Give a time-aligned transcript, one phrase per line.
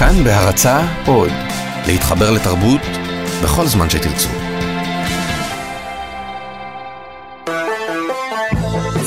[0.00, 1.30] כאן בהרצה עוד,
[1.86, 2.80] להתחבר לתרבות
[3.42, 4.28] בכל זמן שתרצו.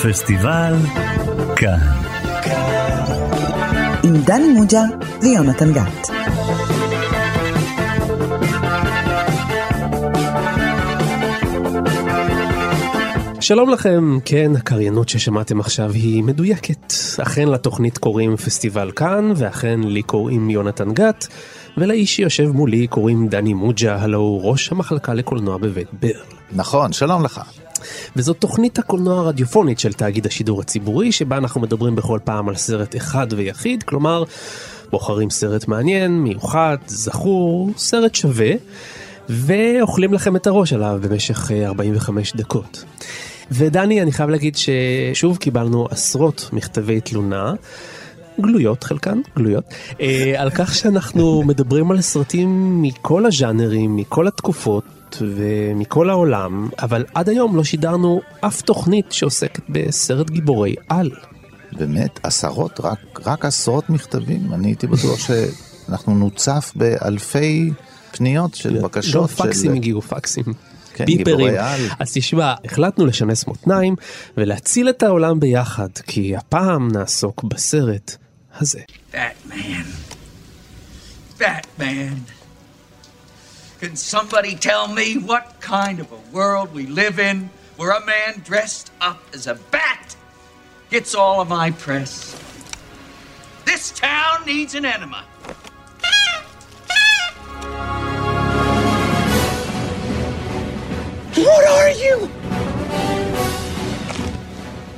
[0.04, 0.76] פסטיבל
[1.56, 1.80] כאן.
[4.04, 4.82] עם דני מוג'ה
[5.22, 6.10] ויונתן גת.
[13.44, 16.94] שלום לכם, כן, הקריינות ששמעתם עכשיו היא מדויקת.
[17.22, 21.28] אכן לתוכנית קוראים פסטיבל כאן, ואכן לי קוראים יונתן גת,
[21.78, 26.22] ולאיש שיושב מולי קוראים דני מוג'ה, הלו הוא ראש המחלקה לקולנוע בבית ברל.
[26.52, 27.42] נכון, שלום לך.
[28.16, 32.96] וזאת תוכנית הקולנוע הרדיופונית של תאגיד השידור הציבורי, שבה אנחנו מדברים בכל פעם על סרט
[32.96, 34.24] אחד ויחיד, כלומר,
[34.92, 38.52] בוחרים סרט מעניין, מיוחד, זכור, סרט שווה,
[39.30, 42.84] ואוכלים לכם את הראש עליו במשך 45 דקות.
[43.52, 47.54] ודני, אני חייב להגיד ששוב קיבלנו עשרות מכתבי תלונה.
[48.42, 49.64] גלויות חלקן, גלויות,
[50.02, 57.30] אה, על כך שאנחנו מדברים על סרטים מכל הז'אנרים, מכל התקופות ומכל העולם, אבל עד
[57.30, 61.12] היום לא שידרנו אף תוכנית שעוסקת בסרט גיבורי על.
[61.72, 64.54] באמת, עשרות, רק, רק עשרות מכתבים.
[64.54, 65.20] אני הייתי בטוח
[65.88, 67.72] שאנחנו נוצף באלפי
[68.12, 69.22] פניות של בקשות.
[69.22, 69.78] לא, פקסים של...
[69.78, 70.44] הגיעו, פקסים.
[70.96, 71.54] כן, ביפרים.
[72.00, 73.96] אז תשמע, החלטנו לשנס מותניים
[74.38, 78.16] ולהציל את העולם ביחד, כי הפעם נעסוק בסרט
[78.60, 78.80] הזה.
[79.14, 79.88] Batman.
[81.40, 82.18] Batman.
[83.82, 88.42] Can somebody tell me what kind of a world we live in where a man
[88.50, 90.16] dressed up as a bat
[90.90, 92.12] gets all of my press?
[93.66, 95.22] This town needs an enema.
[101.48, 102.16] What are you?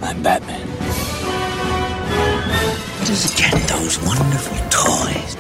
[0.08, 0.68] I'm Batman.
[2.98, 5.32] Where does he get those wonderful toys?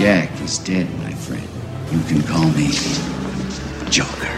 [0.00, 1.48] Jack is dead, my friend.
[1.92, 2.68] You can call me
[3.90, 4.32] Joker.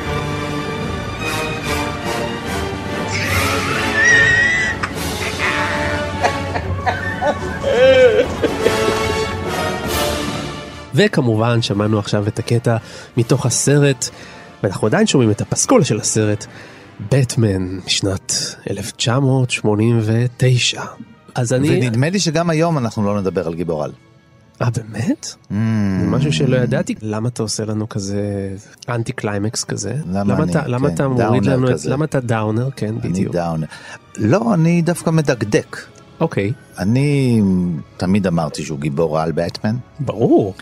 [10.95, 12.77] וכמובן שמענו עכשיו את הקטע
[13.17, 14.09] מתוך הסרט,
[14.65, 16.47] ואנחנו עדיין שומעים את הפסקול של הסרט,
[17.13, 18.33] בטמן משנת
[18.71, 20.83] 1989.
[21.35, 21.71] אז אני...
[21.71, 23.93] ונדמה לי שגם היום אנחנו לא נדבר על גיבור על.
[24.63, 25.27] אה באמת?
[25.27, 25.55] Mm.
[26.01, 26.95] זה משהו שלא ידעתי.
[27.03, 28.51] למה אתה עושה לנו כזה
[28.89, 29.95] אנטי קליימקס כזה?
[30.13, 31.73] למה אני, אתה, למה כן, אתה מוריד לנו את...
[31.73, 31.91] כזה.
[31.91, 32.69] למה אתה downer?
[32.77, 33.35] כן, אני בדיוק.
[33.35, 33.67] downer.
[34.17, 35.77] לא, אני דווקא מדקדק.
[36.21, 37.43] אוקיי, אני
[37.97, 40.55] תמיד אמרתי שהוא גיבור על בטמן, ברור.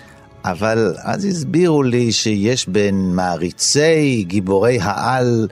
[0.44, 5.48] אבל אז הסבירו לי שיש בין מעריצי גיבורי העל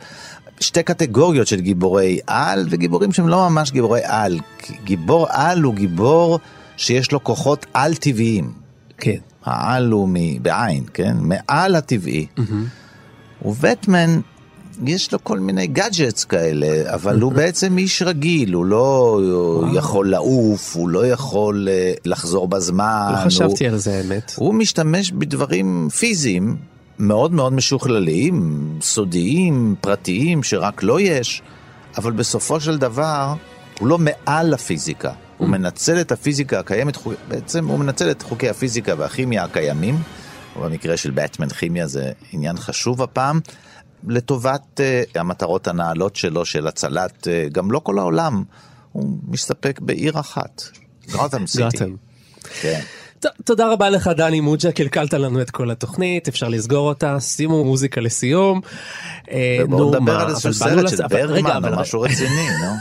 [0.61, 4.39] שתי קטגוריות של גיבורי על וגיבורים שהם לא ממש גיבורי על.
[4.85, 6.39] גיבור על הוא גיבור
[6.77, 8.53] שיש לו כוחות על טבעיים.
[8.99, 9.17] כן.
[9.45, 10.43] העל הוא מ...
[10.43, 11.17] בעין, כן?
[11.21, 12.27] מעל הטבעי.
[13.45, 14.21] ובטמן,
[14.87, 19.21] יש לו כל מיני gadgets כאלה, אבל הוא בעצם איש רגיל, הוא לא
[19.73, 23.09] יכול לעוף, הוא לא יכול אה, לחזור בזמן.
[23.13, 24.33] לא הוא- חשבתי על זה האמת.
[24.37, 26.57] הוא משתמש בדברים פיזיים
[26.99, 31.43] מאוד מאוד משוכללים, סודיים, פרטיים, שרק לו יש,
[31.99, 33.35] אבל בסופו של דבר
[33.81, 35.13] הוא לא מעל הפיזיקה.
[35.39, 36.99] הוא מנצל את הפיזיקה הקיימת,
[37.29, 39.99] בעצם הוא מנצל את חוקי הפיזיקה והכימיה הקיימים,
[40.57, 42.03] ובמקרה של באטמן כימיה זה
[42.33, 43.41] עניין חשוב הפעם,
[44.09, 48.45] לטובת uh, המטרות הנעלות שלו של הצלת, uh, גם לא כל העולם,
[48.93, 50.63] הוא מסתפק בעיר אחת,
[51.13, 51.85] גותם סיטי.
[52.61, 52.81] כן.
[53.45, 58.01] תודה רבה לך דני מוג'ה, קלקלת לנו את כל התוכנית, אפשר לסגור אותה, שימו מוזיקה
[58.01, 58.61] לסיום.
[59.31, 62.75] אה, בואו נו, נדבר על איזשהו סרט של ברמן או משהו רציני, נו.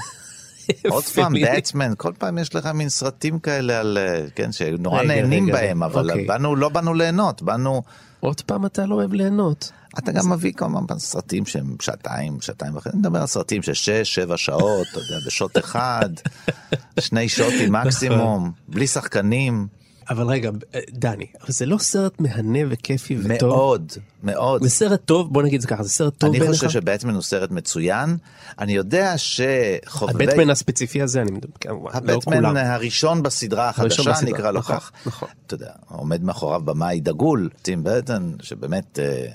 [0.94, 1.34] עוד פעם.
[1.58, 6.10] בטמן, כל פעם יש לך מין סרטים כאלה על, אה, כן, שנורא נהנים בהם, אבל
[6.10, 6.26] אוקיי.
[6.26, 7.84] באנו, לא באנו ליהנות, באנו,
[8.20, 9.72] עוד פעם אתה לא אוהב ליהנות.
[9.98, 14.16] אתה גם מביא הזמן סרטים שהם שעתיים, שעתיים וחצי, אני מדבר על סרטים של שש,
[14.16, 16.10] שבע שעות, אתה יודע, בשוט אחד,
[17.00, 19.68] שני שוטים מקסימום, בלי שחקנים,
[20.10, 20.52] אבל רגע,
[20.90, 23.50] דני, אבל זה לא סרט מהנה וכיפי וטוב.
[23.50, 23.92] מאוד,
[24.24, 24.64] מאוד.
[24.64, 26.58] זה סרט טוב, בוא נגיד את זה ככה, זה סרט טוב אני בעיניך?
[26.58, 28.18] חושב שבטמן הוא סרט מצוין,
[28.60, 30.24] אני יודע שחובבי...
[30.24, 32.58] הבטמן הספציפי הזה, אני מדבר, כמובן, לא הבטמן כולם.
[32.58, 34.92] הראשון בסדרה החדשה נקרא לו נכון, כך.
[35.06, 35.30] נכון.
[35.48, 39.26] אתה יודע, עומד מאחוריו במאי דגול, טים ברטון, שבאמת אה,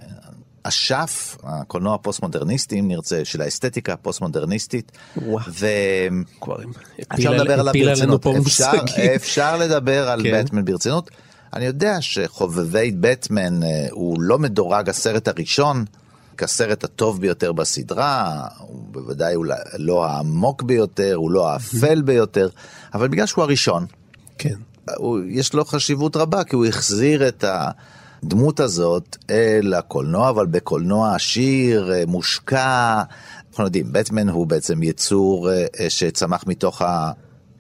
[0.68, 4.92] אשף הקולנוע הפוסט-מודרניסטי, אם נרצה, של האסתטיקה הפוסט-מודרניסטית.
[7.12, 8.26] אפשר לדבר עליו ברצינות.
[9.16, 10.44] אפשר, לדבר על כן.
[10.44, 11.10] בטמן ברצינות.
[11.52, 15.84] אני יודע שחובבי בטמן אה, הוא לא מדורג הסרט הראשון
[16.38, 19.46] כסרט הטוב ביותר בסדרה, הוא בוודאי הוא
[19.78, 22.48] לא העמוק ביותר, הוא לא האפל ביותר,
[22.94, 23.86] אבל בגלל שהוא הראשון,
[24.38, 24.54] כן.
[24.96, 27.44] הוא, יש לו חשיבות רבה, כי הוא החזיר את
[28.24, 33.02] הדמות הזאת אל הקולנוע, אבל בקולנוע עשיר, אה, מושקע.
[33.50, 37.12] אנחנו יודעים, בטמן הוא בעצם יצור אה, אה, שצמח מתוך ה...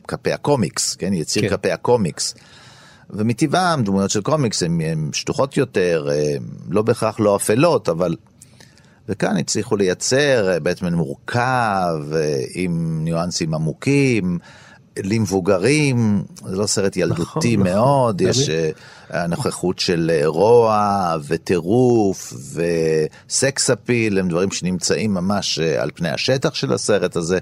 [0.08, 1.12] כלפי הקומיקס, כן?
[1.12, 1.48] יציר כן.
[1.48, 2.34] כלפי הקומיקס.
[3.10, 6.08] ומטבעם דמויות של קומיקס הן שטוחות יותר,
[6.70, 8.16] לא בהכרח לא אפלות, אבל...
[9.08, 11.94] וכאן הצליחו לייצר בטמן מורכב,
[12.54, 14.38] עם ניואנסים עמוקים,
[15.02, 18.30] למבוגרים, זה לא סרט ילדותי נכון, מאוד, נכון.
[18.30, 18.70] יש אה,
[19.10, 26.54] הנוכחות של אה, רוע וטירוף וסקס אפיל, הם דברים שנמצאים ממש אה, על פני השטח
[26.54, 27.38] של הסרט הזה.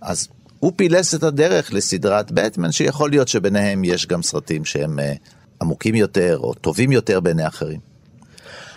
[0.00, 0.28] אז
[0.58, 4.98] הוא פילס את הדרך לסדרת בטמן, שיכול להיות שביניהם יש גם סרטים שהם
[5.62, 7.89] עמוקים יותר או טובים יותר בעיני אחרים.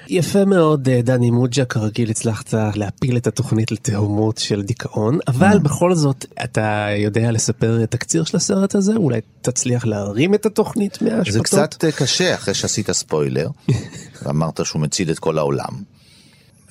[0.07, 5.95] יפה מאוד, אה, דני מוג'ה, כרגיל הצלחת להפיל את התוכנית לתהומות של דיכאון, אבל בכל
[5.95, 8.93] זאת, אתה יודע לספר תקציר של הסרט הזה?
[8.95, 11.33] אולי תצליח להרים את התוכנית מההשפטות?
[11.33, 13.47] זה קצת אה, קשה אחרי שעשית ספוילר,
[14.23, 15.93] ואמרת שהוא מציל את כל העולם.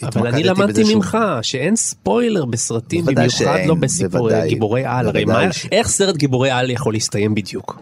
[0.02, 4.48] אבל אני למדתי בזה שהוא- ממך שאין ספוילר בסרטים, במיוחד שאין, לא בסיפורי בוודאי.
[4.48, 5.08] גיבורי על.
[5.08, 7.80] הרי מה- ש- איך סרט גיבורי על יכול להסתיים בדיוק?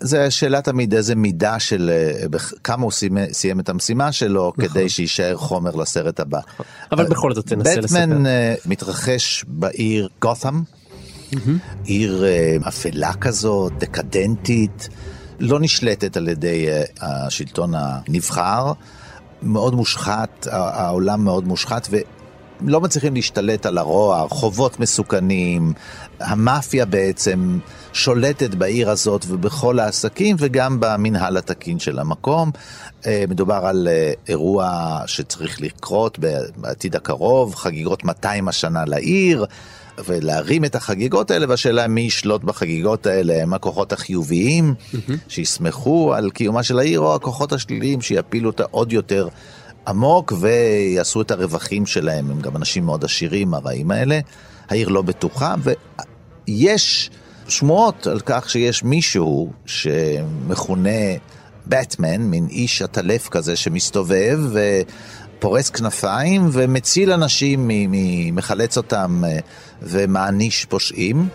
[0.00, 4.88] זה שאלה תמיד איזה מידה של אה, כמה הוא סיים, סיים את המשימה שלו כדי
[4.88, 6.38] שיישאר חומר לסרט הבא.
[6.38, 6.66] נכון.
[6.92, 8.00] אבל בכל זאת תנסה לספר.
[8.00, 10.62] בטמן אה, מתרחש בעיר גות'ם,
[11.84, 14.88] עיר אה, אפלה כזאת, דקדנטית,
[15.40, 18.72] לא נשלטת על ידי אה, השלטון הנבחר,
[19.42, 21.88] מאוד מושחת, העולם מאוד מושחת,
[22.60, 25.72] ולא מצליחים להשתלט על הרוע, רחובות מסוכנים,
[26.20, 27.58] המאפיה בעצם
[27.92, 32.50] שולטת בעיר הזאת ובכל העסקים וגם במנהל התקין של המקום.
[33.06, 36.18] אה, מדובר על אה, אירוע שצריך לקרות
[36.56, 39.46] בעתיד הקרוב, חגיגות 200 השנה לעיר.
[40.06, 44.74] ולהרים את החגיגות האלה, והשאלה מי ישלוט בחגיגות האלה, הם הכוחות החיוביים
[45.28, 49.28] שישמחו על קיומה של העיר, או הכוחות השליליים שיפילו אותה עוד יותר
[49.88, 54.20] עמוק ויעשו את הרווחים שלהם, הם גם אנשים מאוד עשירים, הרעים האלה.
[54.68, 55.54] העיר לא בטוחה,
[56.48, 57.10] ויש
[57.50, 61.00] שמועות על כך שיש מישהו שמכונה
[61.66, 67.70] בטמן, מין איש עטלף כזה שמסתובב ופורס כנפיים ומציל אנשים,
[68.32, 69.38] מחלץ אותם אה,
[69.82, 71.28] ומעניש פושעים.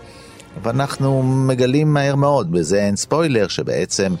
[0.62, 4.14] ואנחנו מגלים מהר מאוד, בזה אין ספוילר, שבעצם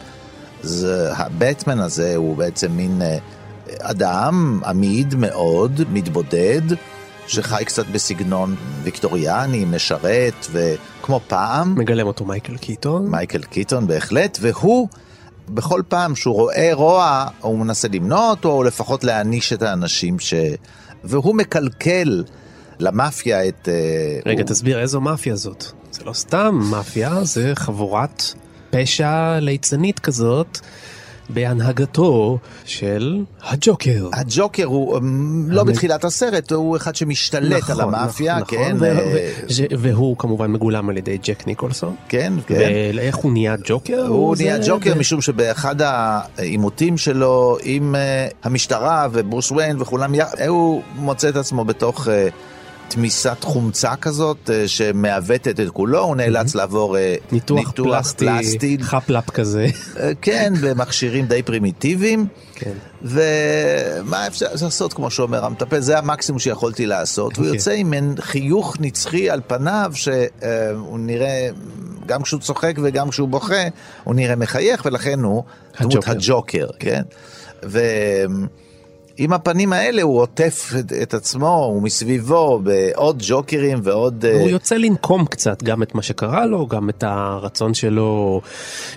[1.16, 3.18] הבטמן הזה הוא בעצם מין אה,
[3.80, 6.62] אדם עמיד מאוד, מתבודד,
[7.26, 13.10] שחי קצת בסגנון ויקטוריאני, משרת, וכמו פעם, מגלם אותו מייקל קיטון.
[13.10, 14.88] מייקל קיטון בהחלט, והוא,
[15.48, 20.34] בכל פעם שהוא רואה רוע, הוא מנסה למנוע אותו, או לפחות להעניש את האנשים ש...
[21.04, 22.24] והוא מקלקל
[22.78, 23.68] למאפיה את...
[23.68, 24.48] אה, רגע, הוא...
[24.48, 25.64] תסביר איזו מאפיה זאת.
[25.90, 28.22] זה לא סתם מאפיה, זה חבורת
[28.70, 30.58] פשע ליצנית כזאת,
[31.30, 34.08] בהנהגתו של הג'וקר.
[34.12, 38.84] הג'וקר הוא אמ, לא המ- בתחילת הסרט, הוא אחד שמשתלט על המאפיה, נכון, כן, ו-
[38.84, 39.12] אה,
[39.46, 41.94] ו- ש- והוא כמובן מגולם על ידי ג'ק ניקולסון.
[42.08, 42.54] כן, כן.
[42.94, 44.06] ואיך הוא נהיה ג'וקר?
[44.08, 50.14] הוא זה- נהיה ג'וקר זה- משום שבאחד העימותים שלו עם אה, המשטרה וברוס וויין וכולם,
[50.48, 52.28] הוא מוצא את עצמו בתוך אה,
[52.88, 59.30] תמיסת חומצה כזאת אה, שמעוותת את כולו, הוא נאלץ לעבור אה, ניתוח פלסטי, פלסטי, חפלאפ
[59.30, 59.66] כזה.
[60.00, 62.26] אה, כן, במכשירים די פרימיטיביים.
[62.54, 62.72] כן.
[63.02, 67.36] ומה אפשר לעשות, כמו שאומר המטפל, זה המקסימום שיכולתי לעשות.
[67.36, 67.54] הוא כן.
[67.54, 71.48] יוצא עם מין חיוך נצחי על פניו, שהוא נראה,
[72.06, 73.64] גם כשהוא צוחק וגם כשהוא בוכה,
[74.04, 75.42] הוא נראה מחייך, ולכן הוא
[75.80, 76.10] דמות הג'וקר.
[76.10, 77.02] הג'וקר, כן?
[79.18, 84.24] ועם הפנים האלה הוא עוטף את, את עצמו, ומסביבו בעוד ג'וקרים ועוד...
[84.24, 88.40] אה, הוא יוצא לנקום קצת גם את מה שקרה לו, גם את הרצון שלו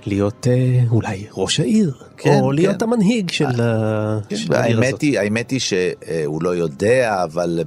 [0.06, 2.86] להיות אה, אולי ראש העיר, כן, או להיות כן.
[2.86, 5.02] המנהיג של ה- של העיר הזאת.
[5.02, 7.60] היא, האמת היא שהוא לא יודע, אבל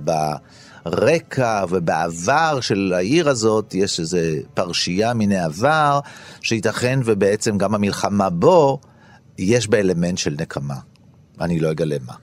[0.84, 4.18] ברקע ובעבר של העיר הזאת יש איזו
[4.54, 6.00] פרשייה מן העבר,
[6.40, 8.80] שייתכן ובעצם גם המלחמה בו,
[9.38, 10.76] יש בה אלמנט של נקמה.
[11.40, 12.14] אני לא אגלה מה.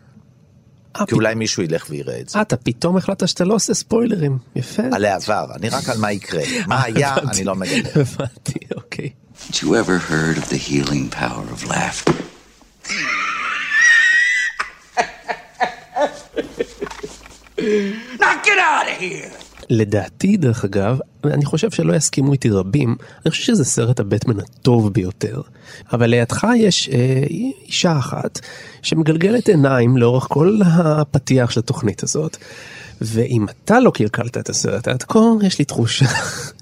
[0.96, 2.38] אה, כי אולי מישהו ילך ויראה את זה.
[2.38, 4.84] אה, אתה פתאום החלטת שאתה לא עושה ספוילרים, יפה.
[4.92, 6.44] על העבר, אני רק על מה יקרה.
[6.68, 7.90] מה היה, אני לא מגלה.
[7.96, 9.10] הבנתי, אוקיי.
[9.48, 12.14] Had you ever heard of the healing power of laughter?
[18.20, 19.32] Now get out of here!
[19.70, 22.96] לדעתי, דרך אגב, אני חושב שלא יסכימו איתי רבים,
[23.26, 25.42] אני חושב שזה סרט הבטמן הטוב ביותר.
[25.94, 27.24] אבל לידך יש אה,
[27.66, 28.40] אישה אחת
[28.82, 32.38] שמגלגלת עיניים לאורך כל הפתיח של התוכנית הזאת,
[33.02, 36.06] ואם אתה לא קלקלת את הסרט עד כה, יש לי תחושה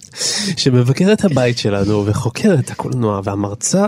[0.57, 3.85] שמבקר את הבית שלנו וחוקר את הקולנוע, והמרצה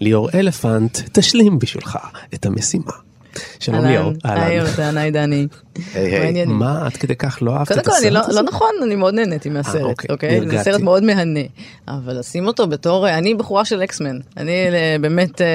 [0.00, 1.98] ליאור אלפנט תשלים בשבילך
[2.34, 2.92] את המשימה.
[3.60, 4.12] שלום ליאור.
[4.24, 5.46] אהלן, היי דני.
[5.94, 6.18] היי.
[6.18, 6.58] מעניינים.
[6.58, 8.32] מה, עד כדי כך לא אהבת קודם את כל, הסרט לא, הזה?
[8.32, 10.40] לא נכון, אני מאוד נהניתי מהסרט, אוקיי, אוקיי?
[10.50, 10.62] זה.
[10.62, 11.40] סרט מאוד מהנה.
[11.88, 14.18] אבל לשים אותו בתור, אני בחורה של אקסמן.
[14.36, 15.46] אני אה, באמת, אה,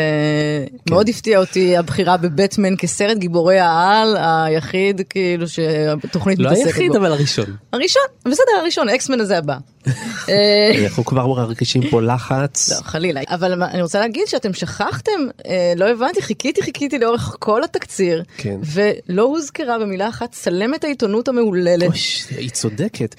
[0.89, 6.97] מאוד הפתיע אותי הבחירה בבטמן כסרט גיבורי העל היחיד, כאילו שהתוכנית לא מתעסקת היחיד, בו.
[6.97, 7.45] אבל הראשון.
[7.73, 9.57] הראשון, בסדר, הראשון, אקסמן הזה הבא.
[10.29, 12.71] אה, אנחנו כבר מרגישים פה לחץ.
[12.71, 13.21] לא, חלילה.
[13.29, 15.11] אבל אני רוצה להגיד שאתם שכחתם,
[15.47, 18.59] אה, לא הבנתי, חיכיתי, חיכיתי לאורך כל התקציר, כן.
[18.73, 21.87] ולא הוזכרה במילה אחת צלמת העיתונות המהוללת.
[21.87, 23.15] אוש, היא צודקת.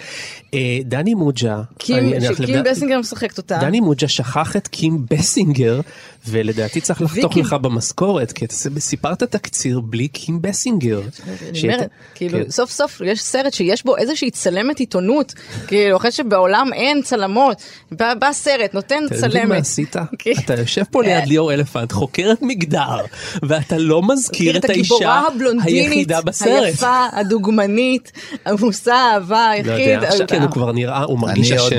[0.55, 3.59] אה, דני מוג'ה, קים, אני- שקים ד- בסינגר משחקת אותה.
[3.61, 5.81] דני מוג'ה שכח את קים בסינגר,
[6.29, 11.01] ולדעתי צריך לחתוך לך במשכורת, כי אתה סיפרת תקציר בלי קים בסינגר.
[11.01, 12.51] אני שהייתה- אומרת, כאילו, כן.
[12.51, 15.35] סוף סוף יש סרט שיש בו איזושהי צלמת עיתונות,
[15.67, 17.63] כאילו, אחרי שבעולם אין צלמות,
[17.93, 19.61] בא סרט, נותן אתה מבין מה צלמת.
[19.61, 19.97] עשית?
[20.45, 22.97] אתה יושב פה ליד ליאור אלפנט, חוקרת מגדר,
[23.43, 25.23] ואתה לא מזכיר את האישה
[25.65, 26.63] היחידה בסרט.
[26.65, 28.13] היפה, הדוגמנית,
[28.45, 29.89] המושא האהבה לא היחיד.
[29.95, 31.73] יודע, עכשיו כן, הוא כבר נראה, הוא מרגיש אני עוד-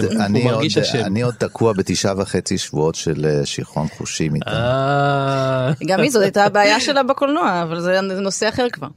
[0.81, 0.97] אשם.
[1.05, 4.51] אני עוד תקוע בתשעה וחצי שבועות של אה, שיכרון חושים איתה.
[4.51, 8.87] אה, גם היא, זאת הייתה הבעיה שלה בקולנוע, אבל זה נושא אחר כבר.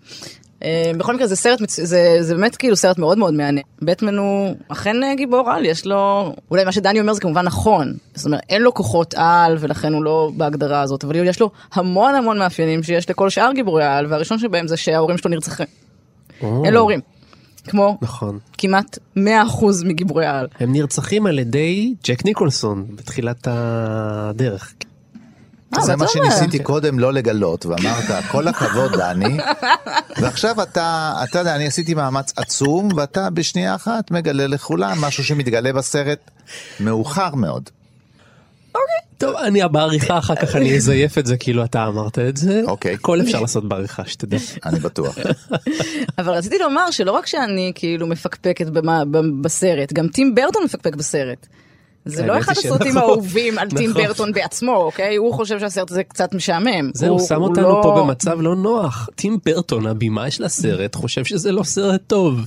[0.62, 3.60] אה, בכל מקרה זה סרט, זה, זה באמת כאילו סרט מאוד מאוד מהנה.
[3.82, 7.94] בטמן הוא אכן אה, גיבור על, יש לו, אולי מה שדני אומר זה כמובן נכון.
[8.14, 12.14] זאת אומרת, אין לו כוחות על ולכן הוא לא בהגדרה הזאת, אבל יש לו המון
[12.14, 15.66] המון מאפיינים שיש לכל שאר גיבורי העל, והראשון שבהם זה שההורים שלו נרצחים.
[16.42, 17.00] אין לו הורים.
[17.64, 18.38] כמו נכון.
[18.58, 19.20] כמעט 100%
[19.84, 20.46] מגיבורי העל.
[20.60, 24.74] הם נרצחים על ידי ג'ק ניקולסון בתחילת הדרך.
[25.76, 26.08] אה, זה מה.
[26.08, 29.38] שניסיתי קודם לא לגלות, ואמרת, כל הכבוד דני,
[30.20, 35.72] ועכשיו אתה, אתה יודע, אני עשיתי מאמץ עצום, ואתה בשנייה אחת מגלה לכולם משהו שמתגלה
[35.72, 36.30] בסרט
[36.80, 37.70] מאוחר מאוד.
[39.18, 42.62] טוב, אני בעריכה אחר כך אני אזייף את זה כאילו אתה אמרת את זה.
[42.66, 42.94] אוקיי.
[42.94, 44.36] הכל אפשר לעשות בעריכה, שתדע.
[44.66, 45.18] אני בטוח.
[46.18, 48.66] אבל רציתי לומר שלא רק שאני כאילו מפקפקת
[49.42, 51.46] בסרט, גם טים ברטון מפקפק בסרט.
[52.08, 52.96] זה לא אחד הסרטים שנכון.
[53.10, 54.02] האהובים על טים נכון.
[54.04, 55.16] ברטון בעצמו, אוקיי?
[55.16, 56.90] הוא חושב שהסרט הזה קצת משעמם.
[56.94, 59.08] זהו, הוא שם אותנו לא- פה במצב לא נוח.
[59.14, 62.40] טים ברטון, הבמאי של הסרט, חושב שזה לא סרט טוב.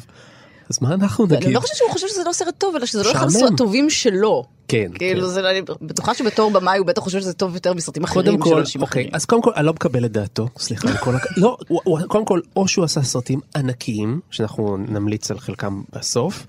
[0.70, 1.50] אז מה אנחנו אני נגיד?
[1.56, 3.54] לא חושבת שהוא חושב שזה לא סרט טוב, אלא שזה לא אחד משעמם.
[3.54, 4.44] הטובים שלו.
[4.68, 5.28] כן, כאילו, כן.
[5.28, 8.44] זה, אני בטוחה שבתור במאי הוא בטח חושב שזה טוב יותר מסרטים אחרים קודם של
[8.44, 9.16] כל, אנשים אוקיי, אחרים.
[9.16, 11.26] אז קודם כל, אני לא מקבל את דעתו, סליחה, כל הכ...
[11.38, 16.46] לא, הוא- הוא- קודם כל, או שהוא עשה סרטים ענקיים, שאנחנו נמליץ על חלקם בסוף,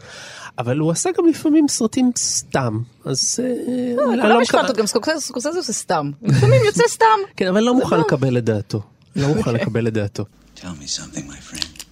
[0.58, 5.72] אבל הוא עשה גם לפעמים סרטים סתם, אז אה, לא מקבל- פאנטות, גם סקורסזה עושה
[5.72, 6.10] סתם.
[6.22, 7.04] לפעמים יוצא סתם.
[7.36, 8.02] כן, אבל לא מוכן לא.
[8.02, 8.82] לקבל את דעתו.
[9.16, 9.36] לא אוקיי.
[9.36, 10.24] מוכן לקבל את דעתו.
[10.56, 11.84] Tell me something, my friend.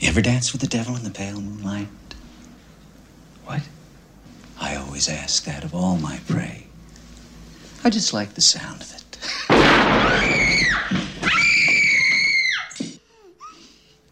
[0.00, 1.88] You ever dance with the devil in the pale moonlight?
[3.46, 3.62] What?
[4.60, 6.58] I always ask that of all my prey.
[7.84, 9.04] I just like the sound of it.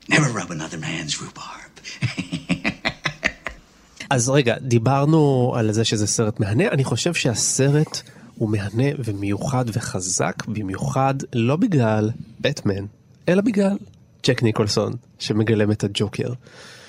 [0.09, 1.73] Never rub another man's rhubarb.
[4.11, 8.03] אז רגע, דיברנו על זה שזה סרט מהנה, אני חושב שהסרט
[8.35, 12.11] הוא מהנה ומיוחד וחזק, במיוחד לא בגלל
[12.41, 12.85] בטמן,
[13.29, 13.77] אלא בגלל
[14.27, 16.33] ג'ק ניקולסון, שמגלם את הג'וקר.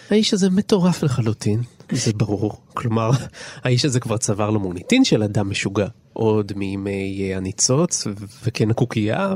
[0.09, 2.61] האיש הזה מטורף לחלוטין, זה ברור.
[2.73, 3.11] כלומר,
[3.63, 5.87] האיש הזה כבר צבר לו מוניטין של אדם משוגע.
[6.13, 8.07] עוד מימי הניצוץ
[8.43, 9.35] וכן הקוקייה,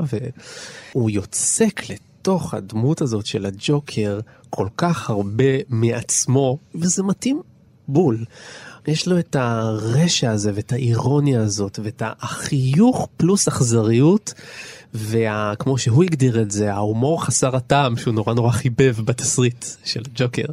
[0.92, 4.20] והוא יוצק לתוך הדמות הזאת של הג'וקר
[4.50, 7.40] כל כך הרבה מעצמו, וזה מתאים
[7.92, 8.24] בול.
[8.86, 14.34] יש לו את הרשע הזה ואת האירוניה הזאת ואת החיוך פלוס אכזריות
[14.94, 20.44] וכמו שהוא הגדיר את זה ההומור חסר הטעם שהוא נורא נורא חיבב בתסריט של ג'וקר.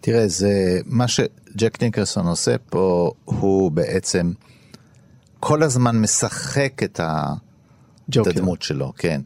[0.00, 4.32] תראה, זה מה שג'ק ניקרסון עושה פה, הוא בעצם
[5.40, 7.32] כל הזמן משחק את, ה...
[8.10, 8.26] את.
[8.26, 9.20] הדמות שלו, כן.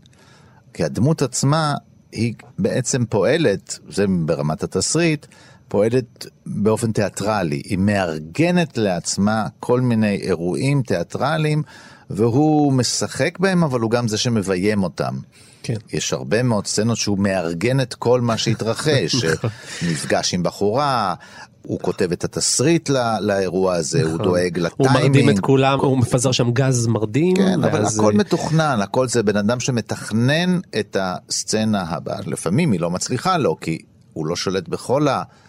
[0.74, 1.74] כי הדמות עצמה
[2.12, 5.26] היא בעצם פועלת, זה ברמת התסריט,
[5.68, 7.62] פועלת באופן תיאטרלי.
[7.64, 11.62] היא מארגנת לעצמה כל מיני אירועים תיאטרליים,
[12.10, 15.14] והוא משחק בהם, אבל הוא גם זה שמביים אותם.
[15.62, 15.74] כן.
[15.92, 19.24] יש הרבה מאוד סצנות שהוא מארגן את כל מה שהתרחש,
[19.90, 21.14] נפגש עם בחורה,
[21.62, 24.86] הוא כותב את התסריט לא, לאירוע הזה, הוא דואג נכון.
[24.86, 25.38] הוא מרדים לטיימינג.
[25.38, 27.36] את כולם, הוא מפזר שם גז מרדים.
[27.36, 32.18] כן, אבל ואז, הכל אה, מתוכנן, הכל זה בן אדם שמתכנן את הסצנה הבאה.
[32.26, 33.78] לפעמים היא לא מצליחה לו, כי
[34.18, 35.06] הוא לא שולט בכל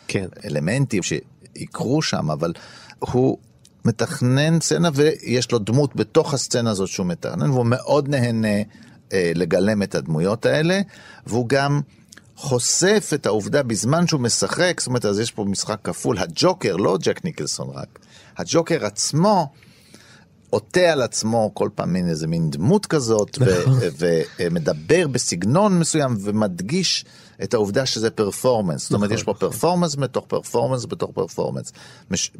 [0.07, 0.27] כן.
[0.43, 2.53] האלמנטים שיקרו שם, אבל
[2.99, 3.37] הוא
[3.85, 8.57] מתכנן סצנה ויש לו דמות בתוך הסצנה הזאת שהוא מתכנן, והוא מאוד נהנה
[9.13, 10.81] אה, לגלם את הדמויות האלה,
[11.27, 11.81] והוא גם
[12.35, 16.97] חושף את העובדה בזמן שהוא משחק, זאת אומרת, אז יש פה משחק כפול, הג'וקר, לא
[17.01, 17.99] ג'ק ניקלסון רק,
[18.37, 19.47] הג'וקר עצמו
[20.49, 23.79] עוטה על עצמו כל פעם מין איזה מין דמות כזאת, נכון.
[24.39, 27.05] ומדבר בסגנון מסוים ומדגיש
[27.43, 28.81] את העובדה שזה פרפורמנס.
[28.81, 31.71] זאת אומרת, נכון, יש פה פרפורמנס בתוך פרפורמנס בתוך פרפורמנס.
[32.11, 32.31] מש...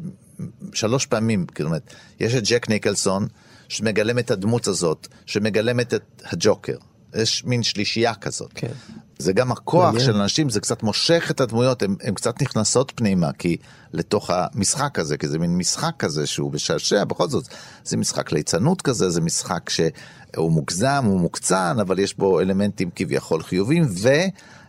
[0.72, 3.26] שלוש פעמים, זאת אומרת, יש את ג'ק ניקלסון,
[3.68, 6.76] שמגלם את הדמות הזאת, שמגלמת את הג'וקר.
[7.14, 8.50] יש מין שלישייה כזאת.
[8.54, 8.72] כן.
[9.18, 10.04] זה גם הכוח מעניין.
[10.04, 13.56] של אנשים, זה קצת מושך את הדמויות, הן קצת נכנסות פנימה, כי
[13.92, 17.44] לתוך המשחק הזה, כי זה מין משחק כזה שהוא משעשע, בכל זאת,
[17.84, 23.42] זה משחק ליצנות כזה, זה משחק שהוא מוגזם, הוא מוקצן, אבל יש בו אלמנטים כביכול
[23.42, 23.84] חיוביים,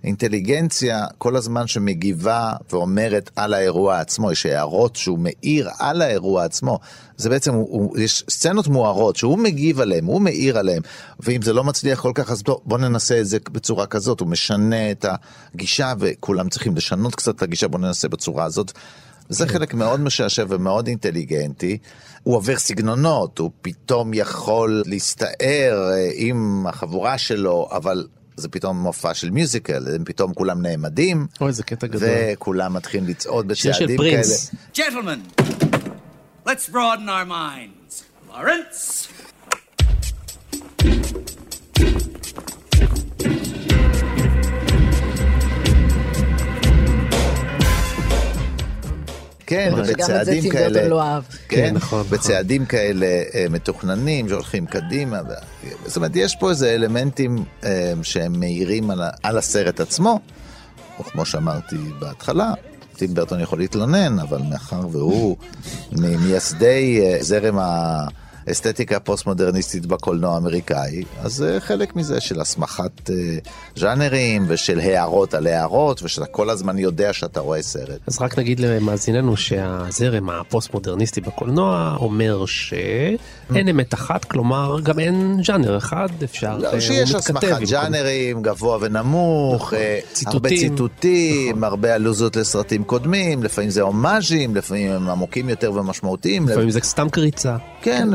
[0.03, 6.79] ואינטליגנציה כל הזמן שמגיבה ואומרת על האירוע עצמו, יש הערות שהוא מאיר על האירוע עצמו.
[7.17, 10.81] זה בעצם, הוא, הוא, יש סצנות מוארות שהוא מגיב עליהן, הוא מאיר עליהן,
[11.19, 14.27] ואם זה לא מצליח כל כך, אז בוא, בוא ננסה את זה בצורה כזאת, הוא
[14.27, 15.05] משנה את
[15.53, 18.71] הגישה, וכולם צריכים לשנות קצת את הגישה, בוא ננסה בצורה הזאת.
[19.29, 21.77] זה חלק מאוד משעשע ומאוד אינטליגנטי.
[22.23, 28.07] הוא עובר סגנונות, הוא פתאום יכול להסתער אה, עם החבורה שלו, אבל
[28.37, 32.09] זה פתאום מופע של מיוזיקל, הם פתאום כולם נעמדים, אוי, איזה קטע גדול.
[32.33, 34.23] וכולם מתחילים לצעוד שיר של בצעדים כאלה.
[34.23, 34.51] פרינס.
[34.73, 35.41] Gentlemen,
[36.47, 38.03] let's broaden our minds.
[38.31, 39.07] Lawrence?
[49.51, 51.23] כן, ובצעדים כאלה, לא אהב.
[51.23, 52.17] כן, כן, נכון, נכון.
[52.17, 55.19] בצעדים כאלה אה, מתוכננים שהולכים קדימה.
[55.29, 60.19] ו- זאת אומרת, יש פה איזה אלמנטים אה, שהם מאירים על ה- על הסרט עצמו,
[60.99, 62.53] או כמו שאמרתי בהתחלה,
[62.97, 65.37] טים ברטון יכול להתלונן, אבל מאחר והוא
[65.91, 67.59] ממייסדי אה, זרם
[68.47, 73.15] האסתטיקה הפוסט-מודרניסטית בקולנוע האמריקאי, אז זה חלק מזה של המסכת אה,
[73.75, 77.99] ז'אנרים ושל הערות על הערות, ושאתה כל הזמן יודע שאתה רואה סרט.
[78.07, 85.77] אז רק נגיד למאזיננו שהזרם הפוסט-מודרניסטי בקולנוע אומר שאין אמת אחת, כלומר גם אין ז'אנר
[85.77, 89.77] אחד, אפשר, לא, אה, שיש הסמכת ז'אנרים, גבוה ונמוך, נכון.
[89.77, 90.57] אה, הרבה ציטוטים.
[90.57, 96.49] ציטוטים, הרבה אלוזות לסרטים קודמים, לפעמים זה הומאז'ים, לפעמים הם עמוקים יותר ומשמעותיים.
[96.49, 97.55] לפעמים זה סתם קריצה.
[97.81, 98.13] כן,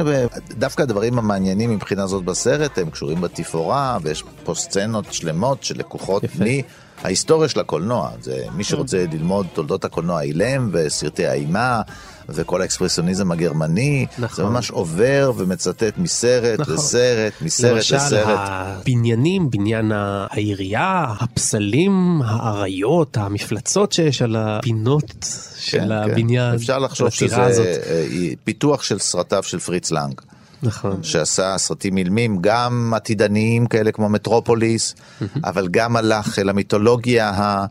[0.50, 6.44] דווקא הדברים המעניינים מבחינה זאת בסרט הם קשורים בתפאורה, ויש פה סצנות שלמות שלקוחות יפה.
[7.02, 8.10] מההיסטוריה של הקולנוע.
[8.20, 11.82] זה מי שרוצה ללמוד תולדות הקולנוע אילם וסרטי האימה.
[12.28, 14.44] וכל האקספרסיוניזם הגרמני, נכון.
[14.44, 16.74] זה ממש עובר ומצטט מסרט נכון.
[16.74, 18.38] לסרט, מסרט למשל לסרט.
[18.38, 25.26] הבניינים, בניין ה- העירייה, הפסלים, האריות, המפלצות שיש על הפינות
[25.58, 26.50] של הבניין.
[26.50, 27.66] כן, אפשר לחשוב של שזה הזאת.
[27.66, 28.06] אה,
[28.44, 30.20] פיתוח של סרטיו של פריץ לנג,
[30.62, 31.02] נכון.
[31.02, 34.94] שעשה סרטים אילמים, גם עתידניים כאלה כמו מטרופוליס,
[35.44, 37.64] אבל גם הלך אל המיתולוגיה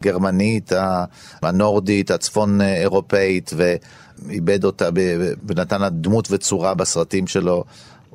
[0.00, 1.04] הגרמנית, ה-
[1.42, 4.88] הנורדית, הצפון אירופאית, ואיבד אותה
[5.46, 7.64] ונתן לה דמות וצורה בסרטים שלו.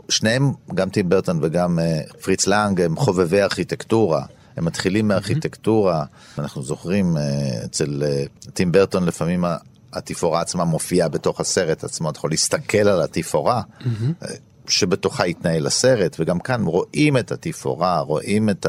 [0.09, 4.25] שניהם, גם טים ברטון וגם אה, פריץ לנג, הם חובבי ארכיטקטורה.
[4.57, 6.03] הם מתחילים מארכיטקטורה,
[6.39, 7.21] אנחנו זוכרים אה,
[7.65, 9.57] אצל אה, טים ברטון לפעמים ה-
[9.93, 14.27] התפאורה עצמה מופיעה בתוך הסרט עצמו, אתה יכול להסתכל על התפאורה אה,
[14.67, 18.65] שבתוכה התנהל הסרט, וגם כאן רואים את התפאורה, רואים את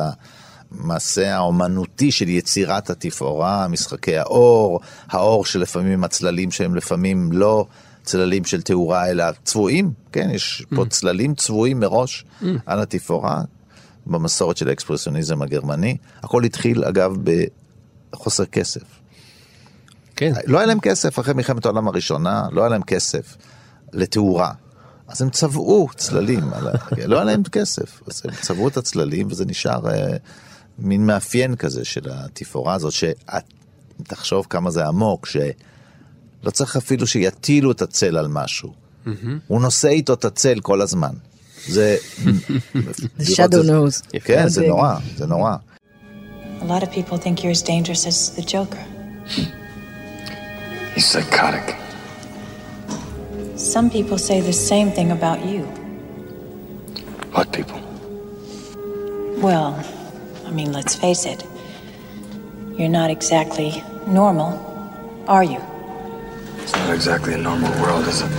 [0.71, 7.67] המעשה האומנותי של יצירת התפאורה, משחקי האור, האור שלפעמים הצללים שהם לפעמים לא
[8.05, 12.25] צללים של תאורה אלא צבועים, כן, יש פה צללים צבועים מראש
[12.67, 13.43] על התפאורה,
[14.07, 15.97] במסורת של האקספרסיוניזם הגרמני.
[16.23, 17.17] הכל התחיל אגב
[18.13, 18.83] בחוסר כסף.
[20.17, 20.33] כן.
[20.47, 23.37] לא היה להם כסף אחרי מלחמת העולם הראשונה, לא היה להם כסף
[23.93, 24.53] לתאורה.
[25.09, 26.45] אז הם צבעו צללים,
[27.07, 30.17] לא היה להם כסף, אז הם צבעו את הצללים וזה נשאר אה,
[30.79, 32.93] מין מאפיין כזה של התפאורה הזאת,
[34.03, 38.73] שתחשוב כמה זה עמוק, שלא צריך אפילו שיטילו את הצל על משהו.
[39.47, 41.13] הוא נושא איתו את הצל כל הזמן.
[41.69, 41.97] זה...
[43.19, 44.19] The shadow knows.
[44.25, 45.57] כן, זה נורא, זה נורא.
[46.61, 48.85] A lot of people think you're as dangerous as the Joker.
[50.95, 51.67] He's psychotic.
[53.57, 55.63] Some people say the same thing about you.
[57.35, 57.81] What people?
[59.47, 59.71] Well,
[60.49, 61.41] I mean, let's face it.
[62.79, 63.71] You're not exactly
[64.21, 64.51] normal,
[65.37, 65.61] are you?
[66.63, 68.31] It's not exactly a normal world, is it?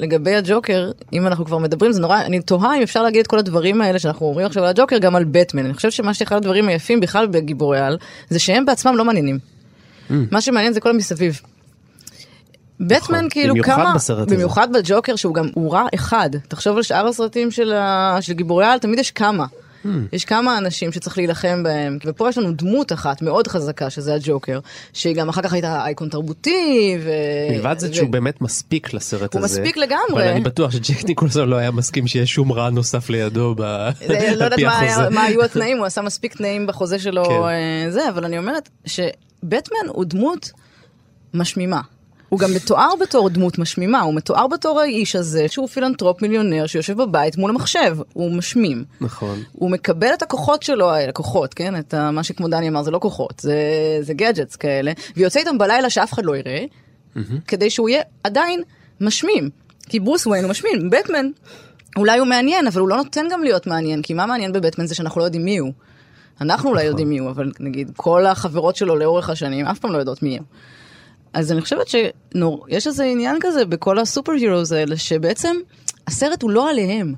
[0.00, 3.38] לגבי הג'וקר, אם אנחנו כבר מדברים, זה נורא, אני תוהה אם אפשר להגיד את כל
[3.38, 5.64] הדברים האלה שאנחנו אומרים עכשיו על הג'וקר גם על בטמן.
[5.64, 7.98] אני חושבת שמה שאחד הדברים היפים בכלל בגיבורי על,
[8.30, 9.38] זה שהם בעצמם לא מעניינים.
[10.10, 11.40] מה שמעניין זה כל המסביב.
[12.80, 14.36] בטמן כאילו במיוחד כמה, בסרט הזה.
[14.36, 16.30] במיוחד בג'וקר שהוא גם, הוא רע אחד.
[16.48, 19.46] תחשוב על שאר הסרטים של, ה, של גיבורי על, תמיד יש כמה.
[20.12, 24.58] יש כמה אנשים שצריך להילחם בהם, ופה יש לנו דמות אחת מאוד חזקה, שזה הג'וקר,
[24.92, 27.10] שהיא גם אחר כך הייתה אייקון תרבותי, ו...
[27.52, 29.60] מלבד זה ו- שהוא באמת מספיק לסרט הוא הזה.
[29.60, 29.98] מספיק לגמרי.
[30.12, 33.62] אבל אני בטוח שג'ק ניקולסון לא היה מסכים שיהיה שום רע נוסף לידו ב-
[34.08, 35.10] לא יודעת מה, היה.
[35.10, 37.30] מה היו התנאים, הוא עשה מספיק תנאים בחוזה שלו, כן.
[37.30, 40.50] אה, זה, אבל אני אומרת שבטמן הוא דמות
[41.34, 41.80] משמימה.
[42.28, 46.96] הוא גם מתואר בתור דמות משמימה, הוא מתואר בתור האיש הזה שהוא פילנטרופ מיליונר שיושב
[47.02, 48.84] בבית מול המחשב, הוא משמים.
[49.00, 49.42] נכון.
[49.52, 51.78] הוא מקבל את הכוחות שלו, האלה, כוחות, כן?
[51.78, 53.54] את ה- מה שכמו דני אמר, זה לא כוחות, זה,
[54.00, 56.64] זה gadgets כאלה, ויוצא איתם בלילה שאף אחד לא יראה,
[57.46, 58.62] כדי שהוא יהיה עדיין
[59.00, 59.50] משמים.
[59.88, 61.26] כי ברוס וויין הוא משמים, בטמן
[61.96, 64.94] אולי הוא מעניין, אבל הוא לא נותן גם להיות מעניין, כי מה מעניין בבטמן זה
[64.94, 65.72] שאנחנו לא יודעים מי הוא.
[66.40, 69.98] אנחנו אולי יודעים מי הוא, אבל נגיד כל החברות שלו לאורך השנים אף פעם לא
[69.98, 70.46] יודעות מי הוא.
[71.32, 75.56] אז אני חושבת שיש איזה עניין כזה בכל ה super heroes האלה, שבעצם
[76.06, 77.14] הסרט הוא לא עליהם.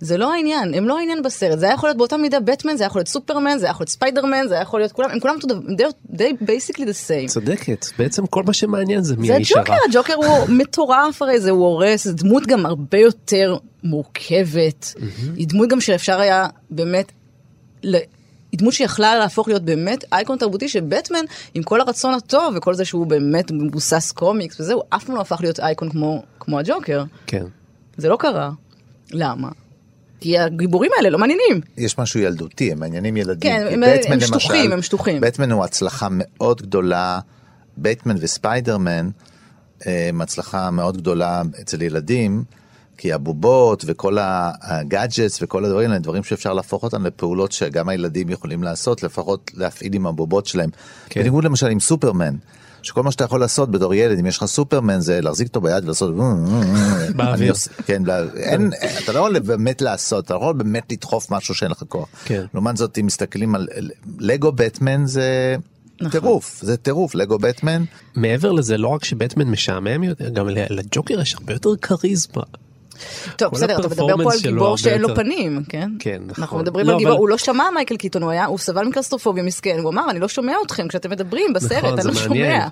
[0.00, 2.82] זה לא העניין, הם לא העניין בסרט, זה היה יכול להיות באותה מידה בטמן, זה
[2.84, 5.20] היה יכול להיות סופרמן, זה היה יכול להיות ספיידרמן, זה היה יכול להיות כולם, הם
[5.20, 5.36] כולם
[5.76, 7.26] די- די basically the same.
[7.28, 9.60] צודקת, בעצם כל מה שמעניין זה מי זה האיש הרע.
[9.62, 14.94] הג'וקר, הג'וקר הוא מטורף הרי זה, הוא הורס, זו דמות גם הרבה יותר מורכבת.
[15.36, 17.12] היא דמות גם שאפשר היה באמת,
[18.52, 21.18] היא דמות שיכלה להפוך להיות באמת אייקון תרבותי שבטמן,
[21.54, 25.38] עם כל הרצון הטוב וכל זה שהוא באמת מבוסס קומיקס וזהו, אף פעם לא הפך
[25.40, 27.04] להיות אייקון כמו, כמו הג'וקר.
[27.26, 27.44] כן.
[27.96, 28.50] זה לא קרה.
[29.10, 29.48] למה?
[30.20, 31.60] כי הגיבורים האלה לא מעניינים.
[31.76, 33.50] יש משהו ילדותי, הם מעניינים ילדים.
[33.52, 35.20] כן, הם- הם למשל, שטוחים, הם שטוחים.
[35.20, 37.20] בטמן הוא הצלחה מאוד גדולה,
[37.78, 39.10] בטמן וספיידרמן
[39.86, 42.44] אה, הם הצלחה מאוד גדולה אצל ילדים,
[43.02, 44.16] כי הבובות וכל
[44.62, 49.94] הגאדג'טס וכל הדברים האלה, דברים שאפשר להפוך אותם לפעולות שגם הילדים יכולים לעשות, לפחות להפעיל
[49.94, 50.70] עם הבובות שלהם.
[51.08, 51.20] כן.
[51.20, 52.34] בניגוד למשל עם סופרמן.
[52.82, 55.84] שכל מה שאתה יכול לעשות בתור ילד, אם יש לך סופרמן, זה להחזיק אותו ביד
[55.84, 56.14] ולעשות...
[57.16, 57.34] באוויר.
[57.34, 58.70] אני עושה- כן, לא- אין,
[59.04, 62.08] אתה לא יכול באמת לעשות, אתה לא יכול באמת לדחוף משהו שאין לך כוח.
[62.24, 62.44] כן.
[62.54, 63.68] לעומת זאת, אם מסתכלים על
[64.18, 65.56] לגו בטמן זה
[66.10, 67.84] טירוף, זה טירוף, לגו בטמן.
[68.14, 72.42] מעבר לזה, לא רק שבטמן משעמם יותר, גם ל- לג'וקר יש הרבה יותר כריזמה.
[73.36, 75.90] טוב, בסדר, אתה מדבר פה על גיבור שאין לו פנים, כן?
[75.98, 76.42] כן, נכון.
[76.42, 79.90] אנחנו מדברים לא, על גיבור, הוא לא שמע מייקל קיטון, הוא סבל מקלסטרופוביה מסכן, הוא
[79.90, 82.14] אמר, אני לא שומע אתכם כשאתם מדברים בסרט, נכון, אני לא.
[82.14, 82.66] שומע.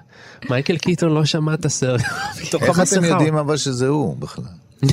[0.50, 2.00] מייקל קיטון לא שמע את הסרט.
[2.60, 2.80] איך.
[2.92, 4.44] אתם יודעים אבל שזה הוא בכלל?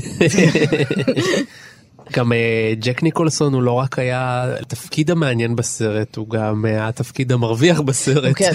[2.14, 7.32] גם אה, ג'ק ניקולסון הוא לא רק היה התפקיד המעניין בסרט, הוא גם היה התפקיד
[7.32, 8.36] המרוויח בסרט.
[8.40, 8.52] כן.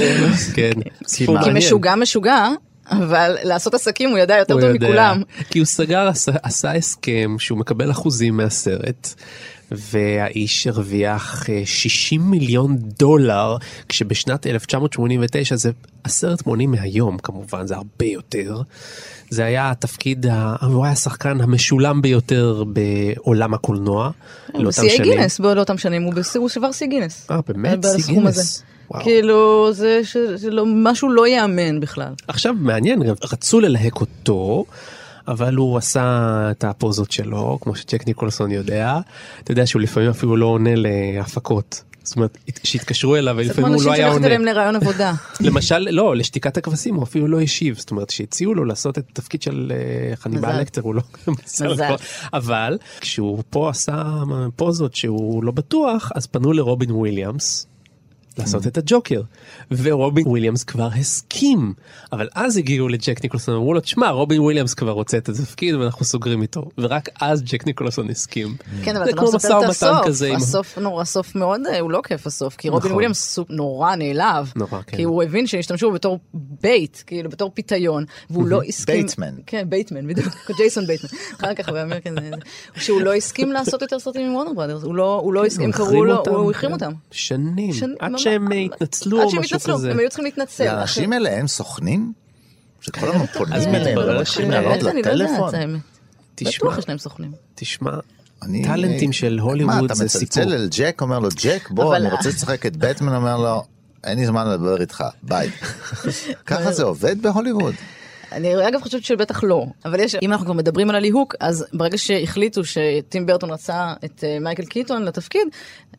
[0.54, 0.72] כן.
[1.06, 1.50] סיפור כי.
[1.50, 2.48] משוגע משוגע,
[2.90, 4.86] אבל לעשות עסקים הוא ידע יותר הוא טוב יודע.
[4.86, 5.22] מכולם.
[5.50, 9.14] כי הוא סגר, עשה, עשה הסכם שהוא מקבל אחוזים מהסרט,
[9.70, 13.56] והאיש הרוויח אה, 60 מיליון דולר,
[13.88, 15.70] כשבשנת 1989 זה
[16.04, 18.62] עשרת מונים מהיום כמובן, זה הרבה יותר.
[19.30, 20.26] זה היה התפקיד,
[20.60, 24.10] הוא היה השחקן המשולם ביותר בעולם הקולנוע.
[24.54, 25.12] לאותם שיאי שנים.
[25.12, 27.26] גינס באותם שנים, הוא הוא שבר שיא גינס.
[27.30, 27.78] אה, באמת?
[27.96, 28.62] שיא גינס.
[28.92, 29.02] וואו.
[29.04, 32.12] כאילו, זה ש- זה לא- משהו לא ייאמן בכלל.
[32.28, 33.02] עכשיו מעניין,
[33.32, 34.64] רצו ללהק אותו,
[35.28, 36.18] אבל הוא עשה
[36.50, 38.98] את הפוזות שלו, כמו שצ'ק ניקולסון יודע.
[39.44, 41.82] אתה יודע שהוא לפעמים אפילו לא עונה להפקות.
[42.04, 44.26] זאת אומרת, שהתקשרו אליו זה כמו ולפעמים הוא אנשים לא היה עונה.
[44.26, 45.12] אליהם לרעיון עבודה.
[45.40, 47.78] למשל, לא, לשתיקת הכבשים הוא אפילו לא השיב.
[47.78, 50.60] זאת אומרת, שהציעו לו לעשות את התפקיד של אה, חניבל מזל.
[50.60, 51.02] לקטר, הוא לא...
[51.44, 51.94] מזל.
[52.32, 54.02] אבל כשהוא פה עשה
[54.56, 57.66] פוזות שהוא לא בטוח, אז פנו לרובין וויליאמס.
[58.38, 59.22] לעשות את הג'וקר
[59.70, 61.74] ורובין וויליאמס כבר הסכים
[62.12, 66.04] אבל אז הגיעו לג'ק ניקולסון אמרו לו תשמע רובין וויליאמס כבר רוצה את התפקיד ואנחנו
[66.04, 68.56] סוגרים איתו ורק אז ג'ק ניקולסון הסכים.
[68.84, 70.06] כן, אבל אתה לא מספר את הסוף.
[70.36, 72.92] הסוף נורא, הסוף מאוד, אה, הוא לא כיף הסוף, כי רובין נכון.
[72.92, 74.52] וויליאמס נורא נעלב.
[74.56, 74.96] נורא, כן.
[74.96, 78.94] כי הוא הבין שהשתמשו בו בתור bait, כאילו בתור פיתיון, והוא לא הסכים...
[78.94, 79.34] בייטמן.
[79.46, 81.10] כן, בייטמן, בדיוק, ג'ייסון בייטמן.
[81.40, 82.30] אחר כך ב American, זה-
[82.76, 85.74] שהוא לא הסכים לעשות יותר סרטים עם Warner Brothers, הוא לא, הוא לא הסכים, הוא
[85.74, 86.84] קראו לו, הוא החרים כן.
[86.86, 86.96] אותם.
[87.10, 88.12] שנים עד.
[88.22, 89.90] שהם התנצלו או משהו כזה.
[89.90, 90.64] הם היו צריכים להתנצל.
[90.64, 92.12] לאנשים האלה אין סוכנים?
[92.80, 95.50] שכל הזמן פונים אז אליהם מתברר ומתחילים ש- לעלות לא לטלפון.
[96.34, 97.32] תשמע, בטוח יש להם סוכנים.
[97.54, 97.90] תשמע,
[98.64, 100.24] טאלנטים של מה, הוליווד אתה זה סיפור.
[100.26, 103.64] מצלצל אל ג'ק, אומר לו, ג'ק, בוא, אני רוצה לשחק את בטמן, אומר לו,
[104.04, 105.50] אין לי זמן לדבר איתך, ביי.
[106.46, 107.74] ככה זה עובד בהוליווד.
[108.32, 111.98] אני אגב חושבת שבטח לא, אבל יש, אם אנחנו כבר מדברים על הליהוק, אז ברגע
[111.98, 115.48] שהחליטו שטים ברטון רצה את אה, מייקל קיטון לתפקיד,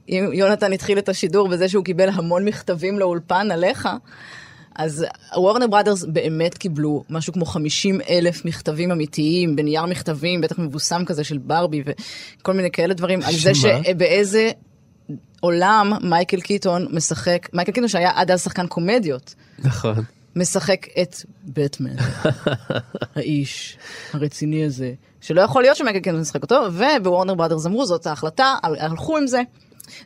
[0.07, 3.89] יונתן התחיל את השידור בזה שהוא קיבל המון מכתבים לאולפן עליך,
[4.75, 11.05] אז וורנר בראדרס באמת קיבלו משהו כמו 50 אלף מכתבים אמיתיים, בנייר מכתבים, בטח מבוסם
[11.05, 13.71] כזה של ברבי וכל מיני כאלה דברים, על זה שמה?
[13.87, 14.51] שבאיזה
[15.39, 19.35] עולם מייקל קיטון משחק, מייקל קיטון שהיה עד אז שחקן קומדיות.
[19.59, 19.95] נכון.
[20.35, 21.95] משחק את בטמן,
[23.15, 23.77] האיש
[24.13, 28.75] הרציני הזה, שלא יכול להיות שמייקל קיטון משחק אותו, ובוורנר בראדרס אמרו זאת ההחלטה, הל-
[28.79, 29.41] הלכו עם זה.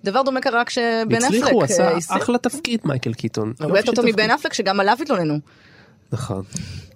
[0.04, 1.23] דבר דומה קרה כשבן אפלק...
[1.23, 1.97] הצליחו, הוא עשה אה.
[2.10, 3.54] אחלה תפקיד מייקל קיטון.
[3.60, 5.39] הרבה יותר טוב מבן אפלק שגם עליו התלוננו.
[6.12, 6.43] נכון.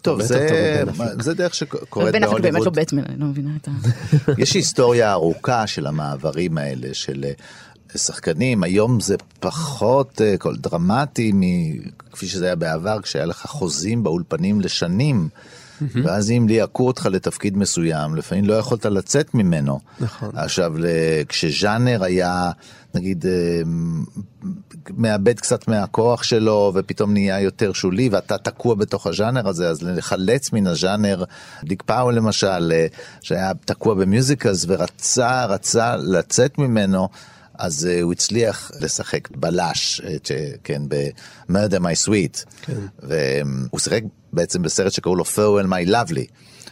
[0.02, 0.84] טוב, זה.
[1.20, 2.80] זה דרך שקורית בן אפלק באמת לא בהוליווד.
[2.80, 3.72] בטמן, אני לא מבינה את ה...
[4.42, 11.32] יש היסטוריה ארוכה של המעברים האלה, של אה, שחקנים, היום זה פחות אה, כל דרמטי
[11.34, 15.30] מכפי שזה היה בעבר, כשהיה לך חוזים באולפנים לשנים.
[16.04, 19.80] ואז אם ליהקו אותך לתפקיד מסוים, לפעמים לא יכולת לצאת ממנו.
[20.00, 20.30] נכון.
[20.34, 20.74] עכשיו,
[21.28, 22.52] כשז'אנר היה,
[22.96, 23.62] נגיד, אה,
[24.98, 30.54] מאבד קצת מהכוח שלו, ופתאום נהיה יותר שולי, ואתה תקוע בתוך הז'אנר הזה, אז לחלץ
[30.54, 31.24] מן הז'אנר,
[31.64, 32.88] דיק פאוול למשל, אה,
[33.22, 37.08] שהיה תקוע ב musicals ורצה, רצה לצאת ממנו,
[37.62, 40.16] אז אה, הוא הצליח לשחק בלש, אה,
[40.64, 42.46] כן, ב-Murder My Sweet.
[42.62, 42.80] כן.
[43.00, 44.02] והוא שיחק
[44.34, 46.26] בעצם בסרט שקראו לו Farewell My Lovely,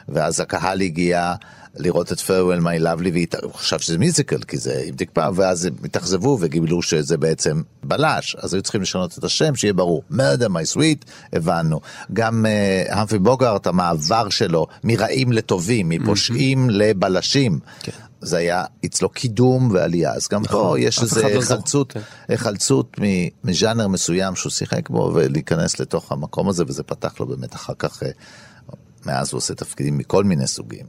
[0.09, 1.33] ואז הקהל הגיע
[1.77, 5.73] לראות את Farewell My Lovely, והוא חשב שזה musical, כי זה עם פאוול, ואז הם
[5.83, 10.03] התאכזבו וגילו שזה בעצם בלש, אז היו צריכים לשנות את השם, שיהיה ברור.
[10.11, 11.79] Murder My Sweet, הבנו.
[12.13, 12.45] גם
[12.89, 17.59] המפי בוגארט, המעבר שלו מרעים לטובים, מפושעים לבלשים.
[17.79, 17.91] כן.
[18.21, 21.55] זה היה אצלו קידום ועלייה, אז גם פה יש אף איזה לא זוכר.
[21.55, 21.99] חלצות, כן.
[22.27, 23.03] היחלצות מ-
[23.49, 28.03] מז'אנר מסוים שהוא שיחק בו ולהיכנס לתוך המקום הזה וזה פתח לו באמת אחר כך,
[28.03, 28.10] אה,
[29.05, 30.86] מאז הוא עושה תפקידים מכל מיני סוגים.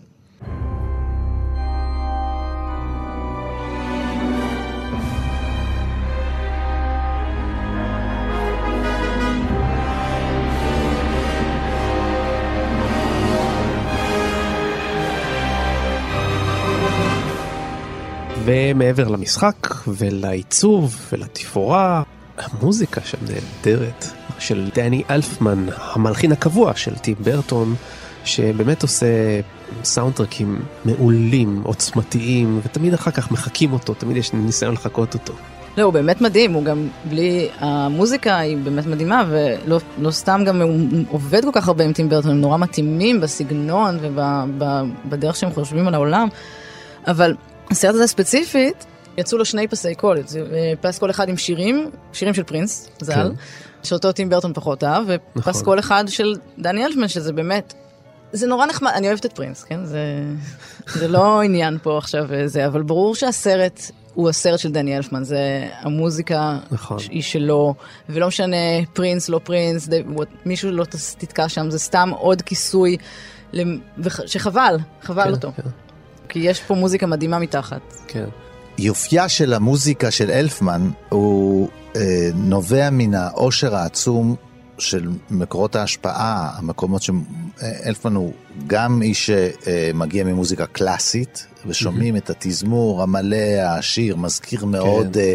[18.50, 22.02] ומעבר למשחק ולעיצוב ולתפאורה,
[22.38, 24.04] המוזיקה שם נהדרת
[24.38, 27.74] של דני אלפמן, המלחין הקבוע של טים ברטון,
[28.24, 29.06] שבאמת עושה
[29.84, 35.32] סאונדטרקים מעולים, עוצמתיים, ותמיד אחר כך מחקים אותו, תמיד יש ניסיון לחקות אותו.
[35.76, 40.62] לא, הוא באמת מדהים, הוא גם בלי, המוזיקה היא באמת מדהימה, ולא לא סתם גם
[40.62, 45.88] הוא עובד כל כך הרבה עם טים ברטון, הם נורא מתאימים בסגנון ובדרך שהם חושבים
[45.88, 46.28] על העולם,
[47.06, 47.34] אבל
[47.70, 48.86] הסרט הזה ספציפית,
[49.18, 50.18] יצאו לו שני פסי קול,
[50.52, 53.28] אה, פס קול אחד עם שירים, שירים של פרינס, ז"ל, כן.
[53.82, 55.64] שאותו טים ברטון פחות אהב, ופס נכון.
[55.64, 57.74] קול אחד של דני אלפמן, שזה באמת,
[58.32, 59.84] זה נורא נחמד, אני אוהבת את פרינס, כן?
[59.84, 60.02] זה,
[60.86, 63.80] זה לא עניין פה עכשיו אה, זה, אבל ברור שהסרט
[64.14, 66.98] הוא הסרט של דני אלפמן, זה המוזיקה נכון.
[67.10, 67.74] היא שלו,
[68.08, 68.56] ולא משנה
[68.92, 69.94] פרינס, לא פרינס, ד...
[70.46, 70.84] מישהו לא
[71.18, 72.96] תתקע שם, זה סתם עוד כיסוי,
[73.52, 73.80] למ-
[74.26, 75.52] שחבל, חבל כן, אותו.
[75.56, 75.62] כן,
[76.30, 77.80] כי יש פה מוזיקה מדהימה מתחת.
[78.06, 78.24] כן.
[78.78, 84.36] יופייה של המוזיקה של אלפמן הוא אה, נובע מן העושר העצום
[84.78, 88.32] של מקורות ההשפעה, המקומות שאלפמן הוא
[88.66, 95.34] גם איש שמגיע ממוזיקה קלאסית, ושומעים את התזמור המלא, העשיר, מזכיר מאוד אה,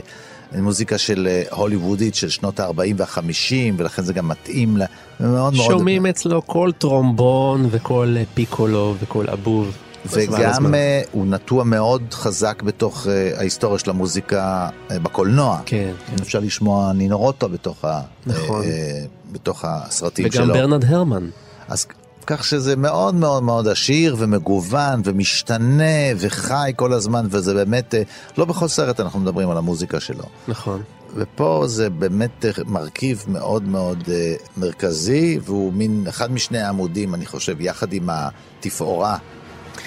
[0.62, 4.86] מוזיקה של אה, הוליוודית של שנות ה-40 וה-50, ולכן זה גם מתאים לה,
[5.20, 5.54] מאוד מאוד...
[5.54, 9.78] שומעים אצלו כל טרומבון וכל אה, פיקולו וכל אבוב.
[10.12, 15.60] וגם אה, הוא נטוע מאוד חזק בתוך אה, ההיסטוריה של המוזיקה אה, בקולנוע.
[15.66, 16.16] כן, כן.
[16.22, 18.64] אפשר לשמוע נינו רוטו בתוך, ה, נכון.
[18.64, 20.54] אה, בתוך הסרטים וגם שלו.
[20.54, 21.30] ברנרד הרמן.
[21.68, 21.86] אז
[22.28, 25.84] כך שזה מאוד מאוד מאוד עשיר ומגוון ומשתנה
[26.18, 27.94] וחי כל הזמן, וזה באמת,
[28.38, 30.24] לא בכל סרט אנחנו מדברים על המוזיקה שלו.
[30.48, 30.82] נכון.
[31.16, 37.62] ופה זה באמת מרכיב מאוד מאוד אה, מרכזי, והוא מין אחד משני העמודים, אני חושב,
[37.62, 39.18] יחד עם התפאורה.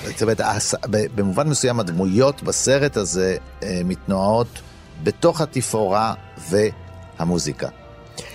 [0.06, 0.40] זאת אומרת,
[1.14, 4.60] במובן מסוים הדמויות בסרט הזה אה, מתנועות
[5.02, 6.14] בתוך התפאורה
[6.50, 7.68] והמוזיקה.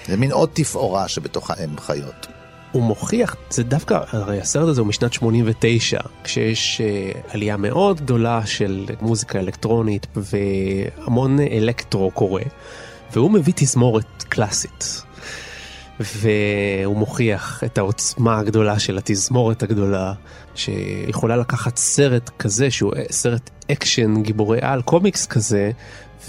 [0.08, 2.28] זה מין עוד תפאורה שבתוכה הן חיות.
[2.72, 8.46] הוא מוכיח, זה דווקא, הרי הסרט הזה הוא משנת 89, כשיש אה, עלייה מאוד גדולה
[8.46, 12.44] של מוזיקה אלקטרונית והמון אלקטרו קורה,
[13.14, 15.04] והוא מביא תזמורת קלאסית.
[16.00, 20.14] והוא מוכיח את העוצמה הגדולה של התזמורת הגדולה,
[20.56, 25.72] שיכולה לקחת סרט כזה שהוא סרט אקשן גיבורי על, קומיקס כזה,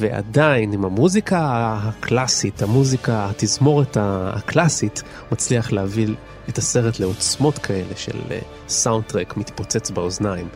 [0.00, 1.38] ועדיין עם המוזיקה
[1.82, 6.08] הקלאסית, המוזיקה, התזמורת הקלאסית, מצליח להביא
[6.48, 10.48] את הסרט לעוצמות כאלה של אה, סאונדטרק מתפוצץ באוזניים,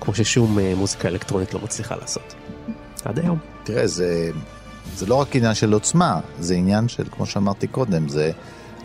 [0.00, 2.34] כמו ששום אה, מוזיקה אלקטרונית לא מצליחה לעשות.
[3.04, 3.38] עד היום.
[3.64, 4.30] תראה, זה,
[4.96, 8.30] זה לא רק עניין של עוצמה, זה עניין של, כמו שאמרתי קודם, זה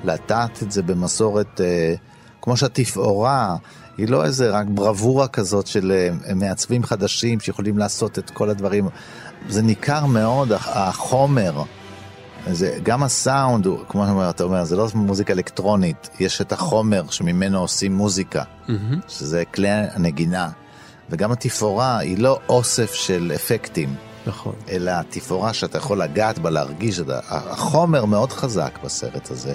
[0.03, 1.93] לטעת את זה במסורת, אה,
[2.41, 3.55] כמו שהתפאורה
[3.97, 5.91] היא לא איזה רק ברבורה כזאת של
[6.27, 8.87] אה, מעצבים חדשים שיכולים לעשות את כל הדברים.
[9.49, 11.63] זה ניכר מאוד, הח- החומר,
[12.51, 17.59] זה, גם הסאונד, הוא, כמו שאתה אומר, זה לא מוזיקה אלקטרונית, יש את החומר שממנו
[17.59, 18.99] עושים מוזיקה, מהמם.
[19.07, 20.49] שזה כלי הנגינה,
[21.09, 23.95] וגם התפאורה היא לא אוסף של אפקטים,
[24.27, 24.55] נכון.
[24.69, 27.01] אלא תפאורה שאתה יכול לגעת בה, להרגיש.
[27.29, 29.53] החומר מאוד חזק בסרט הזה,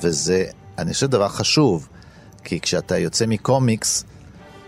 [0.00, 0.44] וזה,
[0.78, 1.88] אני חושב, דבר חשוב,
[2.44, 4.04] כי כשאתה יוצא מקומיקס,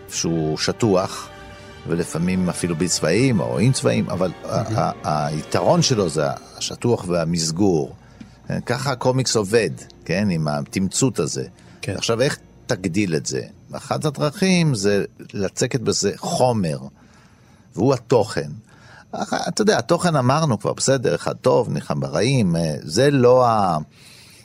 [0.08, 1.28] שהוא שטוח,
[1.88, 6.24] ולפעמים אפילו בלי צבעים או עם צבעים, אבל ה- ה- היתרון שלו זה
[6.58, 7.94] השטוח והמסגור.
[8.66, 9.70] ככה הקומיקס עובד,
[10.04, 11.44] כן, עם התמצות הזה.
[11.82, 11.94] כן.
[11.96, 13.42] עכשיו, איך תגדיל את זה?
[13.72, 16.78] אחת הדרכים זה לצקת בזה חומר,
[17.74, 18.50] והוא התוכן.
[19.48, 23.78] אתה יודע, התוכן אמרנו כבר, בסדר, אחד טוב, נלחם ברעים, אה, זה לא ה...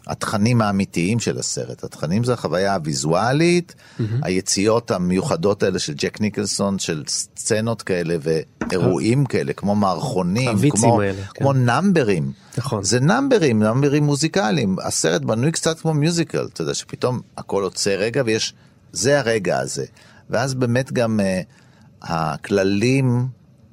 [0.09, 3.75] התכנים האמיתיים של הסרט, התכנים זה החוויה הוויזואלית,
[4.21, 11.23] היציאות המיוחדות האלה של ג'ק ניקלסון, של סצנות כאלה ואירועים כאלה, כמו מערכונים, כמו, האלה,
[11.23, 11.39] כן.
[11.39, 12.31] כמו נאמברים.
[12.57, 12.83] נכון.
[12.83, 14.75] זה נאמברים, נאמברים מוזיקליים.
[14.83, 18.53] הסרט בנוי קצת כמו musical, אתה יודע, שפתאום הכל עוצר רגע ויש,
[18.91, 19.85] זה הרגע הזה.
[20.29, 23.27] ואז באמת גם אה, הכללים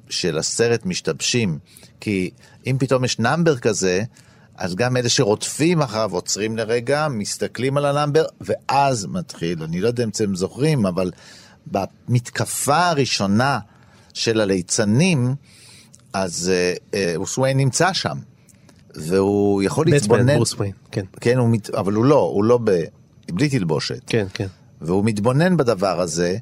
[0.09, 1.59] של הסרט משתבשים,
[1.99, 2.29] כי
[2.67, 4.03] אם פתאום יש נאמבר כזה,
[4.55, 10.03] אז גם אלה שרודפים אחריו עוצרים לרגע, מסתכלים על הנאמבר, ואז מתחיל, אני לא יודע
[10.03, 11.11] אם אתם זוכרים, אבל
[11.67, 13.59] במתקפה הראשונה
[14.13, 15.35] של הליצנים,
[16.13, 16.51] אז
[16.93, 18.17] ברוס וויין נמצא שם,
[18.95, 20.35] והוא יכול להתבונן.
[20.35, 21.05] ברוס וויין, כן.
[21.21, 21.69] כן, הוא מת...
[21.69, 22.83] אבל הוא לא, הוא לא ב...
[23.31, 24.01] בלי תלבושת.
[24.07, 24.47] כן, כן.
[24.81, 26.37] והוא מתבונן בדבר הזה,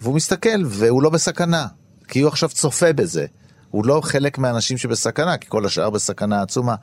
[0.00, 1.66] והוא מסתכל, והוא לא בסכנה,
[2.08, 3.26] כי הוא עכשיו צופה בזה.
[3.70, 6.74] הוא לא חלק מהאנשים שבסכנה, כי כל השאר בסכנה עצומה.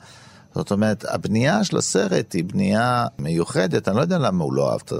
[0.54, 4.80] זאת אומרת, הבנייה של הסרט היא בנייה מיוחדת, אני לא יודע למה הוא לא אהב
[4.84, 4.92] את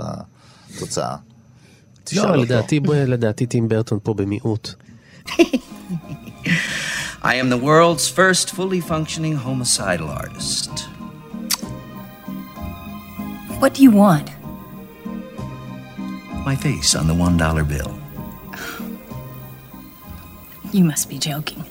[0.77, 1.17] התוצאה.
[2.05, 2.43] תשאל לא, אותו.
[2.43, 4.71] לדעתי, לדעתי טים ברטון פה במיעוט.
[7.23, 10.73] I am the world's first fully functioning homicidal artist.
[13.61, 14.29] What do you want?
[16.45, 18.04] My face on the one dollar bill.
[20.75, 21.63] You must be joking.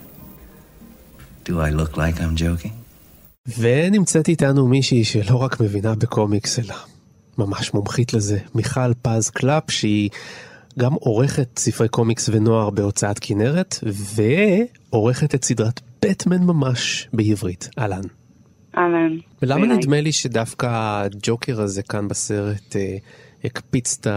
[1.43, 2.71] Do I look like I'm joking?
[3.57, 6.75] ונמצאת איתנו מישהי שלא רק מבינה בקומיקס, אלא
[7.37, 10.09] ממש מומחית לזה, מיכל פז קלאפ, שהיא
[10.79, 17.69] גם עורכת ספרי קומיקס ונוער בהוצאת כנרת, ועורכת את סדרת בטמן ממש בעברית.
[17.79, 18.01] אהלן.
[18.77, 19.17] אהלן.
[19.41, 19.77] ולמה בעיניי.
[19.77, 20.67] נדמה לי שדווקא
[21.03, 22.97] הג'וקר הזה כאן בסרט אה,
[23.43, 24.07] הקפיץ את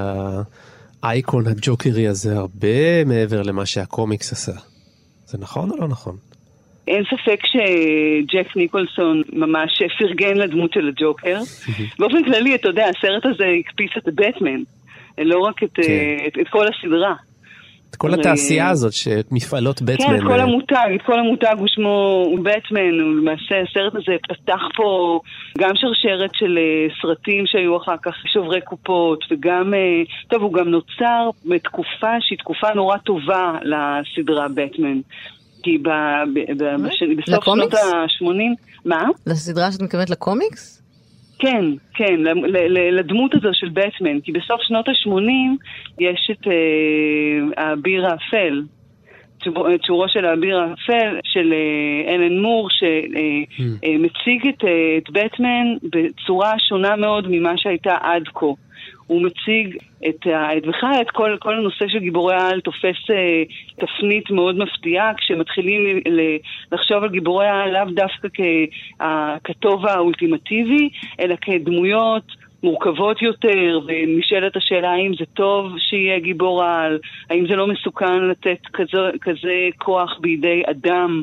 [1.03, 4.53] האייקון הג'וקרי הזה הרבה מעבר למה שהקומיקס עשה?
[5.27, 6.17] זה נכון או לא נכון?
[6.89, 11.39] אין ספק שג'ק ניקולסון ממש פרגן לדמות של הג'וקר.
[11.99, 14.63] באופן כללי, אתה יודע, הסרט הזה הקפיץ את בטמן,
[15.19, 17.15] לא רק את, אה, את, את כל הסדרה.
[17.91, 20.07] את כל התעשייה הזאת שמפעלות בטמן.
[20.07, 23.95] כן, את כל אה, המותג, את כל המותג הוא שמו הוא בטמן, הוא למעשה הסרט
[23.95, 25.21] הזה פתח פה
[25.59, 30.69] גם שרשרת של אה, סרטים שהיו אחר כך שוברי קופות, וגם, אה, טוב, הוא גם
[30.69, 35.01] נוצר בתקופה שהיא תקופה נורא טובה לסדרה בטמן.
[35.63, 35.89] כי ב,
[36.35, 37.79] ב, ב, בשני, בסוף שנות לקומיקס?
[37.79, 39.05] ה-80, מה?
[39.27, 40.83] לסדרה שאת מתכוונת לקומיקס?
[41.39, 42.21] כן, כן,
[42.91, 45.67] לדמות הזו של בטמן, כי בסוף שנות ה-80
[46.01, 48.63] יש את אה, האביר האפל,
[49.75, 56.59] את שורו של האביר האפל של אה, אלן מור, שמציג את, אה, את בטמן בצורה
[56.59, 58.47] שונה מאוד ממה שהייתה עד כה.
[59.07, 63.43] הוא מציג את, את בכלל את כל, כל הנושא של גיבורי העל תופס אה,
[63.77, 66.21] תפנית מאוד מפתיעה כשמתחילים ל,
[66.73, 68.29] לחשוב על גיבורי העל לאו דווקא
[69.45, 70.89] ככתוב האולטימטיבי,
[71.21, 72.25] אלא כדמויות
[72.63, 76.99] מורכבות יותר, ונשאלת השאלה האם זה טוב שיהיה גיבור על,
[77.31, 81.23] האם זה לא מסוכן לתת כזה, כזה כוח בידי אדם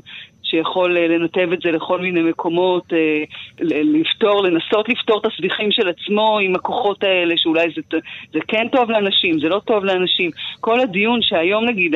[0.53, 3.23] שיכול אה, לנתב את זה לכל מיני מקומות, אה,
[3.83, 7.97] לפתור, לנסות לפתור את הסביכים של עצמו עם הכוחות האלה, שאולי זה,
[8.33, 10.31] זה כן טוב לאנשים, זה לא טוב לאנשים.
[10.59, 11.95] כל הדיון שהיום נגיד,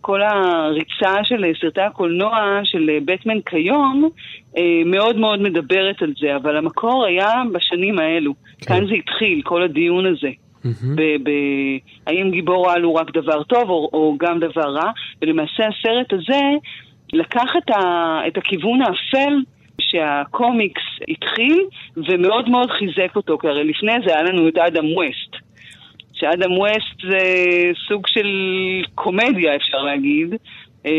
[0.00, 4.08] כל הריצה של אה, סרטי הקולנוע של בטמן כיום,
[4.86, 8.32] מאוד מאוד מדברת על זה, אבל המקור היה בשנים האלו.
[8.66, 10.30] כאן זה התחיל, כל הדיון הזה.
[10.94, 14.90] ב- ב- האם גיבור על הוא רק דבר טוב או, או גם דבר רע,
[15.22, 16.40] ולמעשה הסרט הזה
[17.12, 19.34] לקח את, ה, את הכיוון האפל
[19.80, 21.58] שהקומיקס התחיל
[21.96, 25.44] ומאוד מאוד חיזק אותו, כי הרי לפני זה היה לנו את אדם ווסט.
[26.12, 27.18] שאדם ווסט זה
[27.88, 28.28] סוג של
[28.94, 30.34] קומדיה אפשר להגיד.
[30.86, 30.90] אה,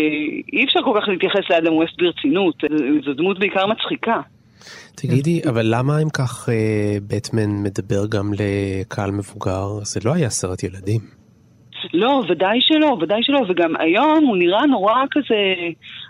[0.54, 2.56] אי אפשר כל כך להתייחס לאדם ווסט ברצינות,
[3.06, 4.22] זו דמות בעיקר מצחיקה.
[4.96, 9.68] תגידי, אבל למה אם כך אה, בטמן מדבר גם לקהל מבוגר?
[9.84, 11.21] זה לא היה סרט ילדים.
[11.94, 15.54] לא, ודאי שלא, ודאי שלא, וגם היום הוא נראה נורא כזה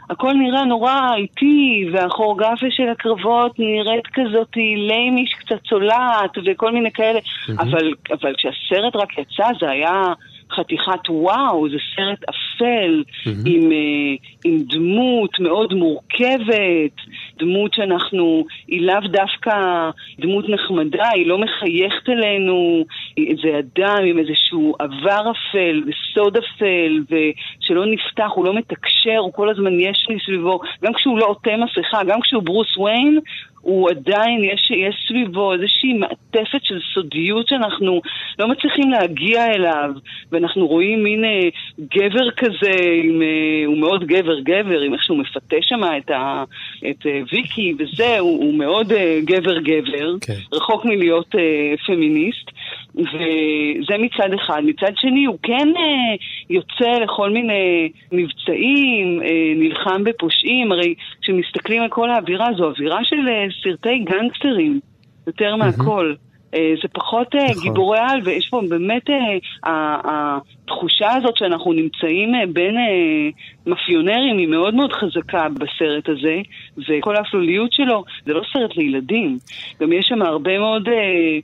[0.09, 4.49] הכל נראה נורא איטי, והכוריאוגרפיה של הקרבות נראית כזאת
[4.87, 7.19] ליימיש קצת צולעת וכל מיני כאלה,
[7.59, 10.13] אבל, אבל כשהסרט רק יצא זה היה...
[10.55, 13.29] חתיכת וואו, זה סרט אפל, mm-hmm.
[13.45, 16.95] עם, uh, עם דמות מאוד מורכבת,
[17.37, 19.89] דמות שאנחנו, היא לאו דווקא
[20.19, 22.85] דמות נחמדה, היא לא מחייכת אלינו,
[23.17, 29.49] זה אדם עם איזשהו עבר אפל וסוד אפל, ושלא נפתח, הוא לא מתקשר, הוא כל
[29.49, 33.19] הזמן יש לי סביבו, גם כשהוא לא עוטה מסכה, גם כשהוא ברוס וויין,
[33.61, 38.01] הוא עדיין, יש, יש סביבו איזושהי מעטפת של סודיות שאנחנו
[38.39, 39.89] לא מצליחים להגיע אליו,
[40.31, 41.49] ואנחנו רואים מין אה,
[41.79, 42.71] גבר כזה,
[43.03, 46.43] עם, אה, הוא מאוד גבר-גבר, עם איך שהוא מפתה שם את, ה,
[46.89, 50.33] את אה, ויקי וזה, הוא, הוא מאוד אה, גבר-גבר, כן.
[50.53, 52.51] רחוק מלהיות אה, פמיניסט.
[52.95, 54.61] וזה מצד אחד.
[54.65, 56.15] מצד שני, הוא כן אה,
[56.49, 63.27] יוצא לכל מיני מבצעים, אה, נלחם בפושעים, הרי כשמסתכלים על כל האווירה, זו אווירה של
[63.27, 64.79] אה, סרטי גנגסטרים,
[65.27, 66.13] יותר מהכל.
[66.55, 67.63] אה, זה פחות אה, נכון.
[67.63, 73.29] גיבורי על, ויש פה באמת אה, התחושה הזאת שאנחנו נמצאים אה, בין אה,
[73.67, 76.41] מאפיונרים היא מאוד מאוד חזקה בסרט הזה,
[76.89, 79.37] וכל האפלוליות שלו זה לא סרט לילדים.
[79.81, 80.87] גם יש שם הרבה מאוד...
[80.89, 81.39] אה,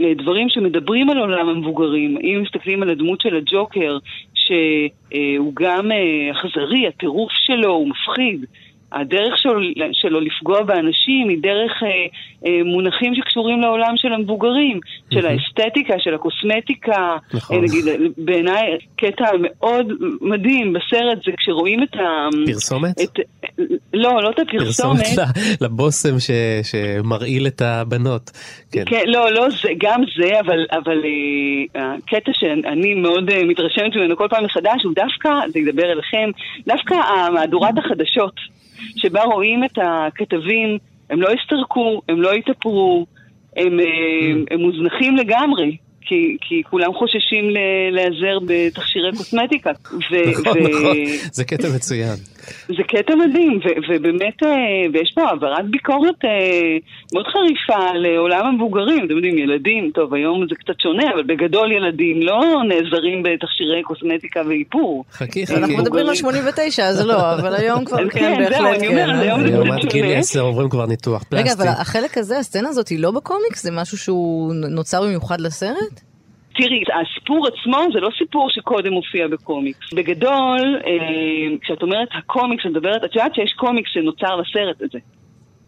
[0.00, 2.16] דברים שמדברים על עולם המבוגרים.
[2.22, 3.98] אם מסתכלים על הדמות של הג'וקר,
[4.34, 5.90] שהוא גם
[6.32, 8.44] אכזרי, הטירוף שלו הוא מפחיד.
[8.92, 9.60] הדרך שלו,
[9.92, 11.88] שלו לפגוע באנשים היא דרך אה,
[12.46, 15.14] אה, מונחים שקשורים לעולם של המבוגרים, mm-hmm.
[15.14, 17.16] של האסתטיקה, של הקוסמטיקה.
[17.34, 17.56] נכון.
[17.56, 17.84] אה, נגיד,
[18.18, 19.86] בעיניי קטע מאוד
[20.20, 22.28] מדהים בסרט זה כשרואים את ה...
[22.46, 23.00] פרסומת?
[23.00, 23.18] את,
[23.94, 24.98] לא, לא את הפרסומת.
[24.98, 26.30] פרסומת לבושם ש,
[26.62, 28.30] שמרעיל את הבנות.
[28.72, 28.84] כן.
[28.86, 31.02] כן, לא, לא זה, גם זה, אבל, אבל
[31.76, 36.30] אה, הקטע שאני מאוד אה, מתרשמת ממנו כל פעם מחדש הוא דווקא, זה ידבר אליכם,
[36.66, 36.94] דווקא
[37.34, 38.51] מהדורת החדשות.
[38.96, 40.78] שבה רואים את הכתבים,
[41.10, 43.06] הם לא הסתרקו, הם לא התאפרו,
[43.56, 44.54] הם, mm.
[44.54, 45.76] הם מוזנחים לגמרי.
[46.04, 47.44] כי, כי כולם חוששים
[47.92, 49.70] להיעזר בתכשירי קוסמטיקה.
[49.92, 50.70] ו, נכון, ו...
[50.70, 50.96] נכון,
[51.32, 52.16] זה קטע מצוין.
[52.68, 54.50] זה קטע מדהים, ו- ובאמת, אה,
[54.92, 56.76] ויש פה העברת ביקורת אה,
[57.14, 59.04] מאוד חריפה לעולם המבוגרים.
[59.04, 64.40] אתם יודעים, ילדים, טוב, היום זה קצת שונה, אבל בגדול ילדים לא נעזרים בתכשירי קוסמטיקה
[64.48, 65.04] ואיפור.
[65.12, 65.56] חכי, חכי.
[65.56, 69.10] אנחנו מדברים על 89, אז לא, אבל היום כבר כן, בהחלט כן.
[69.10, 71.44] היום עד גיל 10 עוברים כבר ניתוח פלסטי.
[71.44, 73.62] רגע, אבל החלק הזה, הסצנה הזאת היא לא בקומיקס?
[73.62, 76.11] זה משהו שהוא נוצר במיוחד לסרט?
[76.56, 79.92] תראי, הסיפור עצמו זה לא סיפור שקודם הופיע בקומיקס.
[79.94, 84.98] בגדול, אה, כשאת אומרת הקומיקס, את מדברת, את יודעת שיש קומיקס שנוצר לסרט הזה.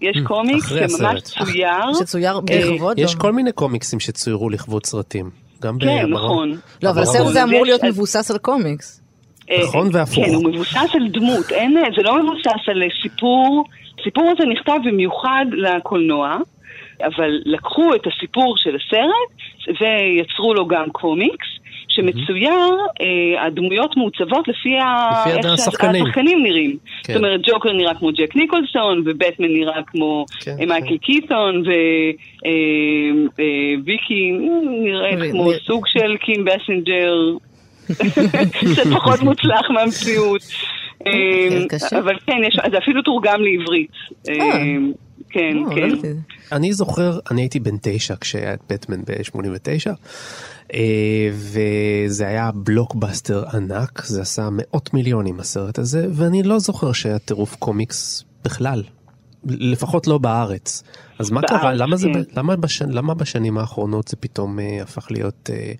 [0.00, 1.94] יש mm, קומיקס שממש צויר.
[2.00, 2.98] שצויר בכבוד?
[2.98, 5.30] יש כל מיני קומיקסים שצוירו לכבוד סרטים.
[5.62, 6.52] גם כן, נכון.
[6.82, 9.00] לא, אבל הסרט הזה אמור להיות מבוסס על קומיקס.
[9.50, 10.24] אה, נכון והפוך.
[10.24, 11.46] כן, הוא מבוסס על דמות,
[11.96, 13.64] זה לא מבוסס על סיפור.
[14.00, 16.38] הסיפור הזה נכתב במיוחד לקולנוע.
[17.02, 19.30] אבל לקחו את הסיפור של הסרט
[19.80, 21.46] ויצרו לו גם קומיקס.
[21.88, 26.04] שמצויר, אה, הדמויות מעוצבות לפי, לפי איך השחקנים.
[26.04, 26.76] שהשחקנים נראים.
[27.02, 27.12] כן.
[27.12, 30.96] זאת אומרת, ג'וקר נראה כמו ג'ק ניקולסון, ובטמן נראה כמו כן, אה, מייקל כן.
[30.96, 31.62] קיטון,
[33.84, 35.58] וויקי אה, אה, נראית כמו נראה...
[35.66, 37.36] סוג של קים בסנג'ר,
[38.96, 40.42] פחות מוצלח מהמציאות.
[41.06, 41.12] אה,
[41.92, 43.90] אה, אבל כן, יש, זה אפילו תורגם לעברית.
[45.34, 46.12] כן, לא, כן.
[46.52, 49.90] אני זוכר, אני הייתי בן תשע כשהיה את בטמן ב-89,
[50.74, 57.18] אה, וזה היה בלוקבאסטר ענק, זה עשה מאות מיליונים הסרט הזה, ואני לא זוכר שהיה
[57.18, 58.82] טירוף קומיקס בכלל.
[59.46, 60.82] לפחות לא בארץ.
[61.18, 61.74] אז מה קרה?
[61.74, 62.20] למה, זה, כן.
[62.36, 65.50] למה, בשנ, למה בשנים האחרונות זה פתאום אה, הפך להיות...
[65.52, 65.72] אה,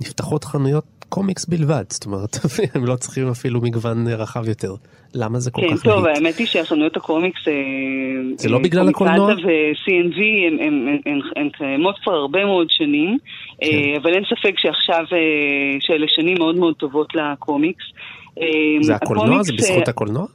[0.00, 2.36] נפתחות חנויות קומיקס בלבד, זאת אומרת,
[2.74, 4.74] הם לא צריכים אפילו מגוון רחב יותר.
[5.14, 5.82] למה זה כל כן, כך להיט?
[5.82, 7.48] כן, טוב, האמת היא שהחנויות הקומיקס...
[7.48, 7.52] אה,
[8.36, 9.32] זה לא בגלל הקולנוע?
[9.32, 10.20] ו-CNV
[11.36, 13.18] הן קיימות כבר הרבה מאוד שנים,
[13.62, 14.00] אה, כן.
[14.02, 17.84] אבל אין ספק שעכשיו, אה, שאלה שנים מאוד מאוד טובות לקומיקס.
[18.80, 19.42] זה הקולנוע?
[19.42, 20.26] זה בזכות הקולנוע?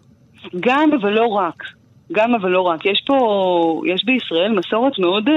[0.59, 1.63] גם, אבל לא רק.
[2.11, 2.85] גם, אבל לא רק.
[2.85, 5.29] יש פה, יש בישראל מסורת מאוד...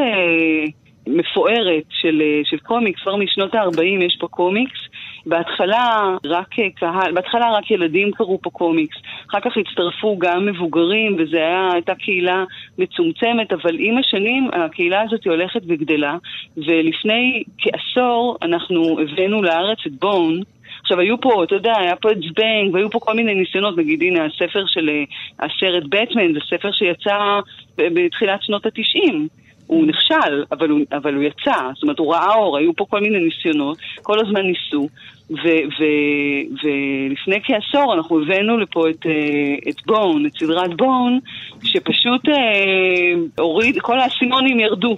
[1.16, 4.80] מפוארת של, של קומיקס, כבר משנות ה-40 יש פה קומיקס.
[5.26, 8.96] בהתחלה רק קהל, בהתחלה רק ילדים קראו פה קומיקס,
[9.30, 11.38] אחר כך הצטרפו גם מבוגרים, וזו
[11.72, 12.44] הייתה קהילה
[12.78, 16.16] מצומצמת, אבל עם השנים הקהילה הזאת הולכת וגדלה,
[16.56, 20.40] ולפני כעשור אנחנו הבאנו לארץ את בון,
[20.82, 24.02] עכשיו, היו פה, אתה יודע, היה פה את זבנג, והיו פה כל מיני ניסיונות, נגיד,
[24.02, 24.90] הנה, הספר של
[25.38, 27.40] הסרט בטמן, זה ספר שיצא
[27.76, 29.28] בתחילת שנות התשעים.
[29.70, 33.00] הוא נכשל, אבל הוא, אבל הוא יצא, זאת אומרת, הוא ראה אור, היו פה כל
[33.00, 34.88] מיני ניסיונות, כל הזמן ניסו,
[35.30, 41.18] ו- ו- ולפני כעשור אנחנו הבאנו לפה את, אה, את בון, את סדרת בון,
[41.64, 44.96] שפשוט אה, הוריד, כל האסימונים ירדו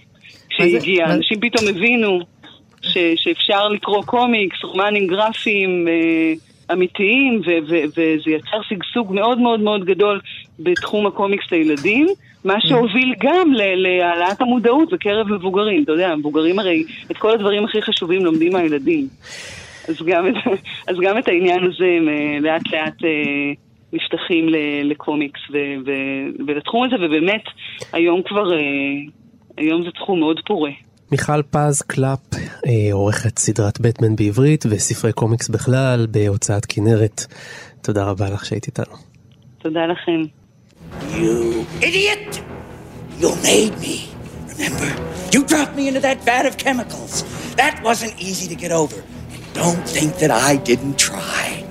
[0.48, 2.20] כשהיא הגיעה, אנשים פתאום הבינו
[2.82, 6.32] ש- שאפשר לקרוא קומיקס, רומנים גרפיים אה,
[6.72, 10.20] אמיתיים, ו- ו- וזה יצר שגשוג מאוד מאוד מאוד גדול
[10.58, 12.06] בתחום הקומיקס לילדים.
[12.44, 15.82] מה שהוביל גם להעלאת המודעות בקרב מבוגרים.
[15.82, 19.08] אתה יודע, מבוגרים הרי את כל הדברים הכי חשובים לומדים מהילדים.
[19.88, 20.34] אז גם את,
[20.88, 23.52] אז גם את העניין הזה הם אה, לאט לאט אה,
[23.92, 24.46] נפתחים
[24.84, 27.42] לקומיקס ו- ו- ולתחום הזה, ובאמת,
[27.92, 28.58] היום כבר, אה,
[29.56, 30.70] היום זה תחום מאוד פורה.
[31.12, 32.18] מיכל פז קלאפ,
[32.66, 37.26] אה, עורכת סדרת בטמן בעברית וספרי קומיקס בכלל בהוצאת כנרת.
[37.82, 38.96] תודה רבה לך שהיית איתנו.
[39.58, 40.22] תודה לכם.
[41.00, 42.40] You idiot!
[43.20, 43.96] You made me.
[44.52, 44.90] Remember?
[45.32, 47.14] You dropped me into that vat of chemicals.
[47.56, 48.98] That wasn't easy to get over.
[49.34, 51.62] And don't think that I didn't try.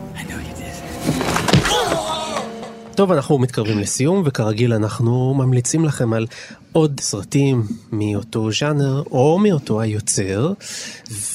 [3.02, 6.28] טוב, אנחנו מתקרבים לסיום, וכרגיל אנחנו ממליצים לכם על
[6.72, 10.54] עוד סרטים מאותו ז'אנר או מאותו היוצר.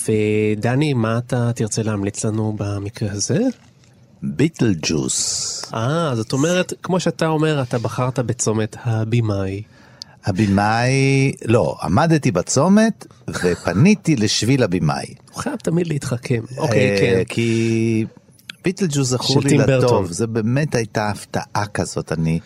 [0.04, 3.38] ודני, מה אתה תרצה להמליץ לנו במקרה הזה?
[4.22, 5.62] ביטל ג'וס.
[5.74, 9.62] אה, זאת אומרת, כמו שאתה אומר, אתה בחרת בצומת הבימאי.
[10.26, 15.06] הבמאי, לא, עמדתי בצומת ופניתי לשביל הבמאי.
[15.32, 16.40] הוא חייב תמיד להתחכם.
[16.58, 17.22] אוקיי, אה, כן.
[17.28, 18.04] כי
[18.66, 19.84] ביטל ג'וס זכור לי טים ברטון.
[19.84, 22.40] לטוב, זה באמת הייתה הפתעה כזאת, אני...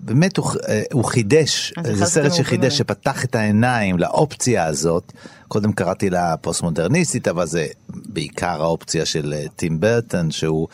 [0.00, 5.12] באמת הוא, אה, הוא חידש, זה סרט שחידש, האהובים שפתח את העיניים לאופציה הזאת.
[5.48, 10.68] קודם קראתי לה פוסט מודרניסטית, אבל זה בעיקר האופציה של אה, טים ברטון, שהוא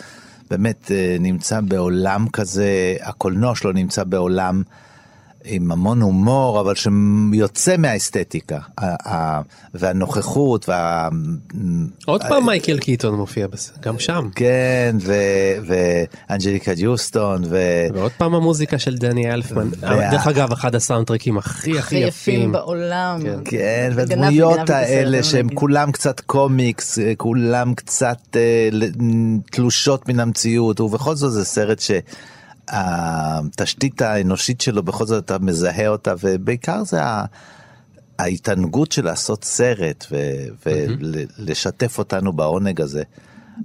[0.51, 4.63] באמת אה, נמצא בעולם כזה, הקולנוע שלו נמצא בעולם
[5.45, 8.59] עם המון הומור, אבל שיוצא מהאסתטיקה,
[9.75, 11.09] והנוכחות, וה...
[12.07, 13.47] עוד פעם מייקל קיטון מופיע
[13.81, 14.29] גם שם.
[14.35, 14.97] כן,
[15.67, 17.59] ואנג'ליקה ג'וסטון, ו...
[17.95, 19.69] ועוד פעם המוזיקה של דני אלפמן.
[19.81, 22.53] וה- דרך אגב, אחד הסאונדטרקים הכי הכי יפים.
[22.53, 23.21] בעולם.
[23.23, 23.39] כן.
[23.45, 25.49] כן, והדמויות האלה שהם.
[25.55, 28.69] כולם קצת קומיקס, אה, כולם קצת אה,
[29.51, 31.81] תלושות מן המציאות, ובכל זאת זה סרט
[32.71, 37.01] שהתשתית האנושית שלו בכל זאת אתה מזהה אותה, ובעיקר זה.
[38.19, 40.07] ההתענגות של לעשות סרט
[40.67, 43.03] ולשתף אותנו בעונג הזה.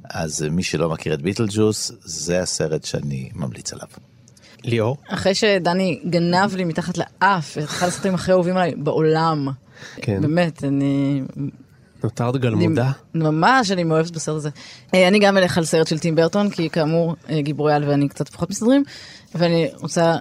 [0.10, 3.88] אז מי שלא מכיר את ביטל ג'וס, זה הסרט שאני ממליץ עליו.
[4.64, 4.98] ליאור?
[5.10, 9.48] אחרי שדני גנב לי מתחת לאף, אחד הסרטים הכי אהובים עליי בעולם.
[9.96, 10.22] כן.
[10.22, 11.22] באמת, אני...
[12.06, 12.92] נותרת גלמודה?
[13.16, 14.50] ממש, אני מאוהבת בסרט הזה.
[14.94, 18.10] אה, אני גם אלך על סרט של טים ברטון, כי כאמור, אה, גיבורי על ואני
[18.10, 18.84] קצת פחות מסתדרים,
[19.36, 20.16] ואני רוצה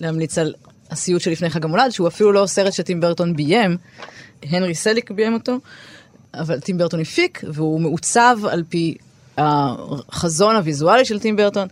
[0.00, 0.54] להמליץ על
[0.90, 3.76] הסיוט שלפני חג המולד, שהוא אפילו לא סרט שטים ברטון ביים,
[4.42, 5.58] הנרי סליק ביים אותו,
[6.34, 8.94] אבל טים ברטון הפיק, והוא מעוצב על פי
[9.38, 11.68] החזון הוויזואלי של טים ברטון,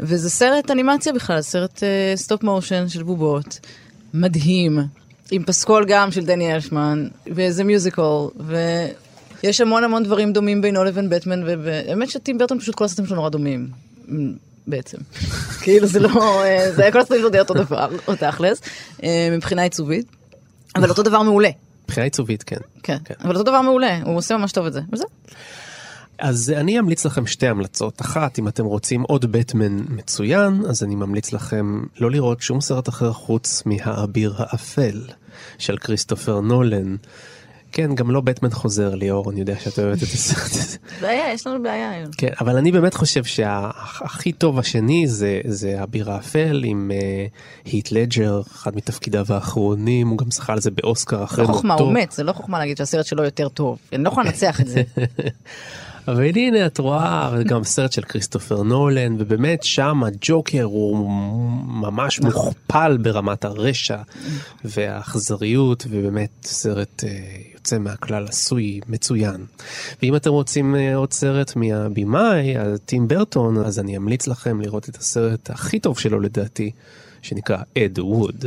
[0.00, 1.82] וזה סרט אנימציה בכלל, סרט
[2.14, 3.60] סטופ מושן של בובות,
[4.14, 4.78] מדהים,
[5.30, 8.02] עם פסקול גם של דני אלפמן, וזה musical,
[8.46, 13.16] ויש המון המון דברים דומים בינו לבין בטמן, ובאמת שטים ברטון פשוט כל הסרטים שלו
[13.16, 13.68] נורא דומים.
[14.66, 14.98] בעצם.
[15.62, 18.60] כאילו זה לא, אה, זה היה כל הסרטים שלו די אותו דבר, או תכלס,
[19.02, 20.06] אה, מבחינה עיצובית,
[20.76, 21.50] אבל אותו דבר מעולה.
[21.84, 22.56] מבחינה עיצובית, כן.
[22.82, 25.04] כן, אבל אותו דבר מעולה, הוא עושה ממש טוב את זה, וזה.
[26.20, 28.00] אז אני אמליץ לכם שתי המלצות.
[28.00, 32.88] אחת, אם אתם רוצים עוד בטמן מצוין, אז אני ממליץ לכם לא לראות שום סרט
[32.88, 35.02] אחר חוץ מהאביר האפל
[35.58, 36.96] של כריסטופר נולן.
[37.72, 40.78] כן, גם לא בטמן חוזר, ליאור, אני יודע שאת אוהבת את הסרט הזה.
[41.02, 42.10] בעיה, יש לנו בעיה היום.
[42.18, 47.92] כן, אבל אני באמת חושב שהכי טוב השני זה, זה אביר האפל עם uh, היט
[47.92, 51.58] לג'ר, אחד מתפקידיו האחרונים, הוא גם זכה על זה באוסקר אחרי לא מותו.
[51.58, 53.78] חוכמה, הוא מת, זה לא חוכמה להגיד שהסרט שלו יותר טוב.
[53.92, 54.82] אני לא יכולה לנצח את זה.
[56.08, 61.10] אבל הנה את רואה גם סרט של כריסטופר נולן ובאמת שם הג'וקר הוא
[61.66, 64.02] ממש מוכפל ברמת הרשע
[64.64, 67.10] והאכזריות ובאמת סרט אה,
[67.54, 69.46] יוצא מהכלל עשוי מצוין.
[70.02, 72.54] ואם אתם רוצים אה, עוד סרט מהבימאי
[72.86, 76.70] טים ברטון אז אני אמליץ לכם לראות את הסרט הכי טוב שלו לדעתי
[77.22, 78.46] שנקרא אד ווד.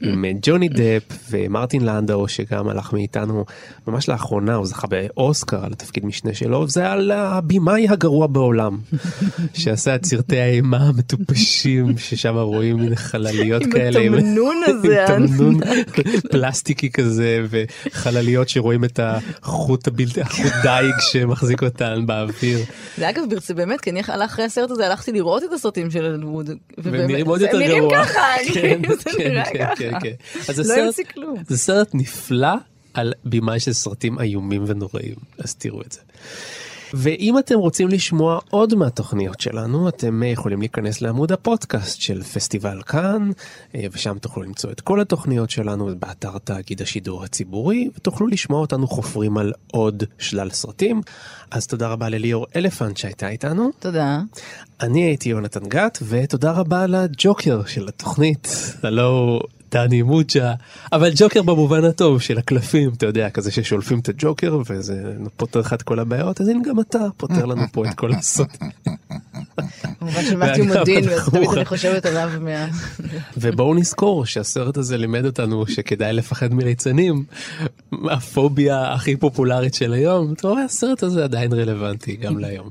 [0.00, 3.44] עם אה, ג'וני דפ ומרטין לנדאו שגם הלך מאיתנו
[3.86, 8.78] ממש לאחרונה הוא זכה באוסקר על התפקיד משנה שלו זה על הבימאי הגרוע בעולם
[9.60, 15.60] שעשה את סרטי האימה המטופשים ששם רואים מין חלליות עם כאלה התמנון הזה, עם תמנון
[16.32, 22.58] פלסטיקי כזה וחלליות שרואים את החוט הבלתי החוט דייג שמחזיק אותן באוויר.
[22.98, 26.50] זה אגב ברצה באמת, כי אני אחרי הסרט הזה הלכתי לראות את הסרטים של אלדווד.
[26.78, 28.04] והם נראים עוד יותר גרוע.
[28.04, 28.20] ככה,
[28.54, 29.89] כן, זה כן, נראה כן, ככה.
[29.90, 30.10] כן,
[30.46, 30.52] כן.
[30.68, 31.36] לא יוצא כלום.
[31.48, 32.54] זה סרט נפלא
[32.94, 36.00] על בימאי של סרטים איומים ונוראים, אז תראו את זה.
[36.94, 42.82] ואם אתם רוצים לשמוע עוד מהתוכניות שלנו, אתם אה, יכולים להיכנס לעמוד הפודקאסט של פסטיבל
[42.82, 43.30] כאן,
[43.74, 48.86] אה, ושם תוכלו למצוא את כל התוכניות שלנו באתר תאגיד השידור הציבורי, ותוכלו לשמוע אותנו
[48.86, 51.00] חופרים על עוד שלל סרטים.
[51.50, 53.70] אז תודה רבה לליאור אלפנט שהייתה איתנו.
[53.78, 54.20] תודה.
[54.80, 58.48] אני הייתי יונתן גת, ותודה רבה לג'וקר של התוכנית,
[58.82, 59.40] הלו
[59.70, 60.54] דני מוג'ה,
[60.92, 65.72] אבל ג'וקר במובן הטוב של הקלפים, אתה יודע, כזה ששולפים את הג'וקר וזה פותר לך
[65.72, 68.46] את כל הבעיות, אז הנה גם אתה פותר לנו פה את כל הסוד.
[73.36, 77.24] ובואו נזכור שהסרט הזה לימד אותנו שכדאי לפחד מליצנים,
[78.10, 82.70] הפוביה הכי פופולרית של היום, אתה רואה, הסרט הזה עדיין רלוונטי גם להיום.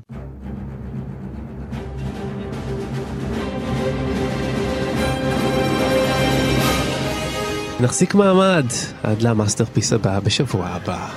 [7.82, 8.66] נחזיק מעמד
[9.02, 11.08] עד ל masterpiece הבא בשבוע הבא.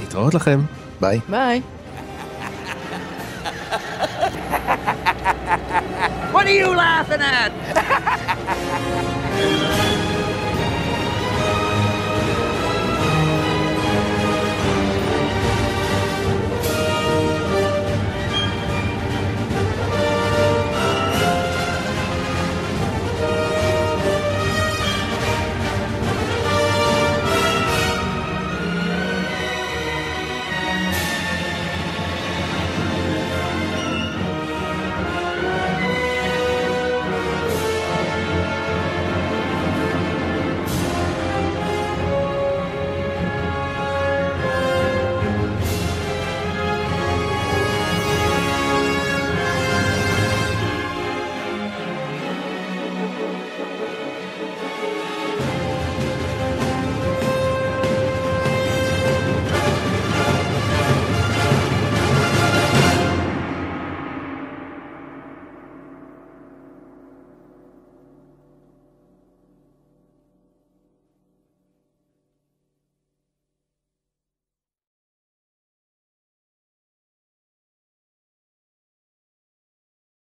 [0.00, 0.60] להתראות לכם.
[1.00, 1.20] ביי.
[1.28, 1.62] ביי.
[6.32, 7.52] What are you laughing at?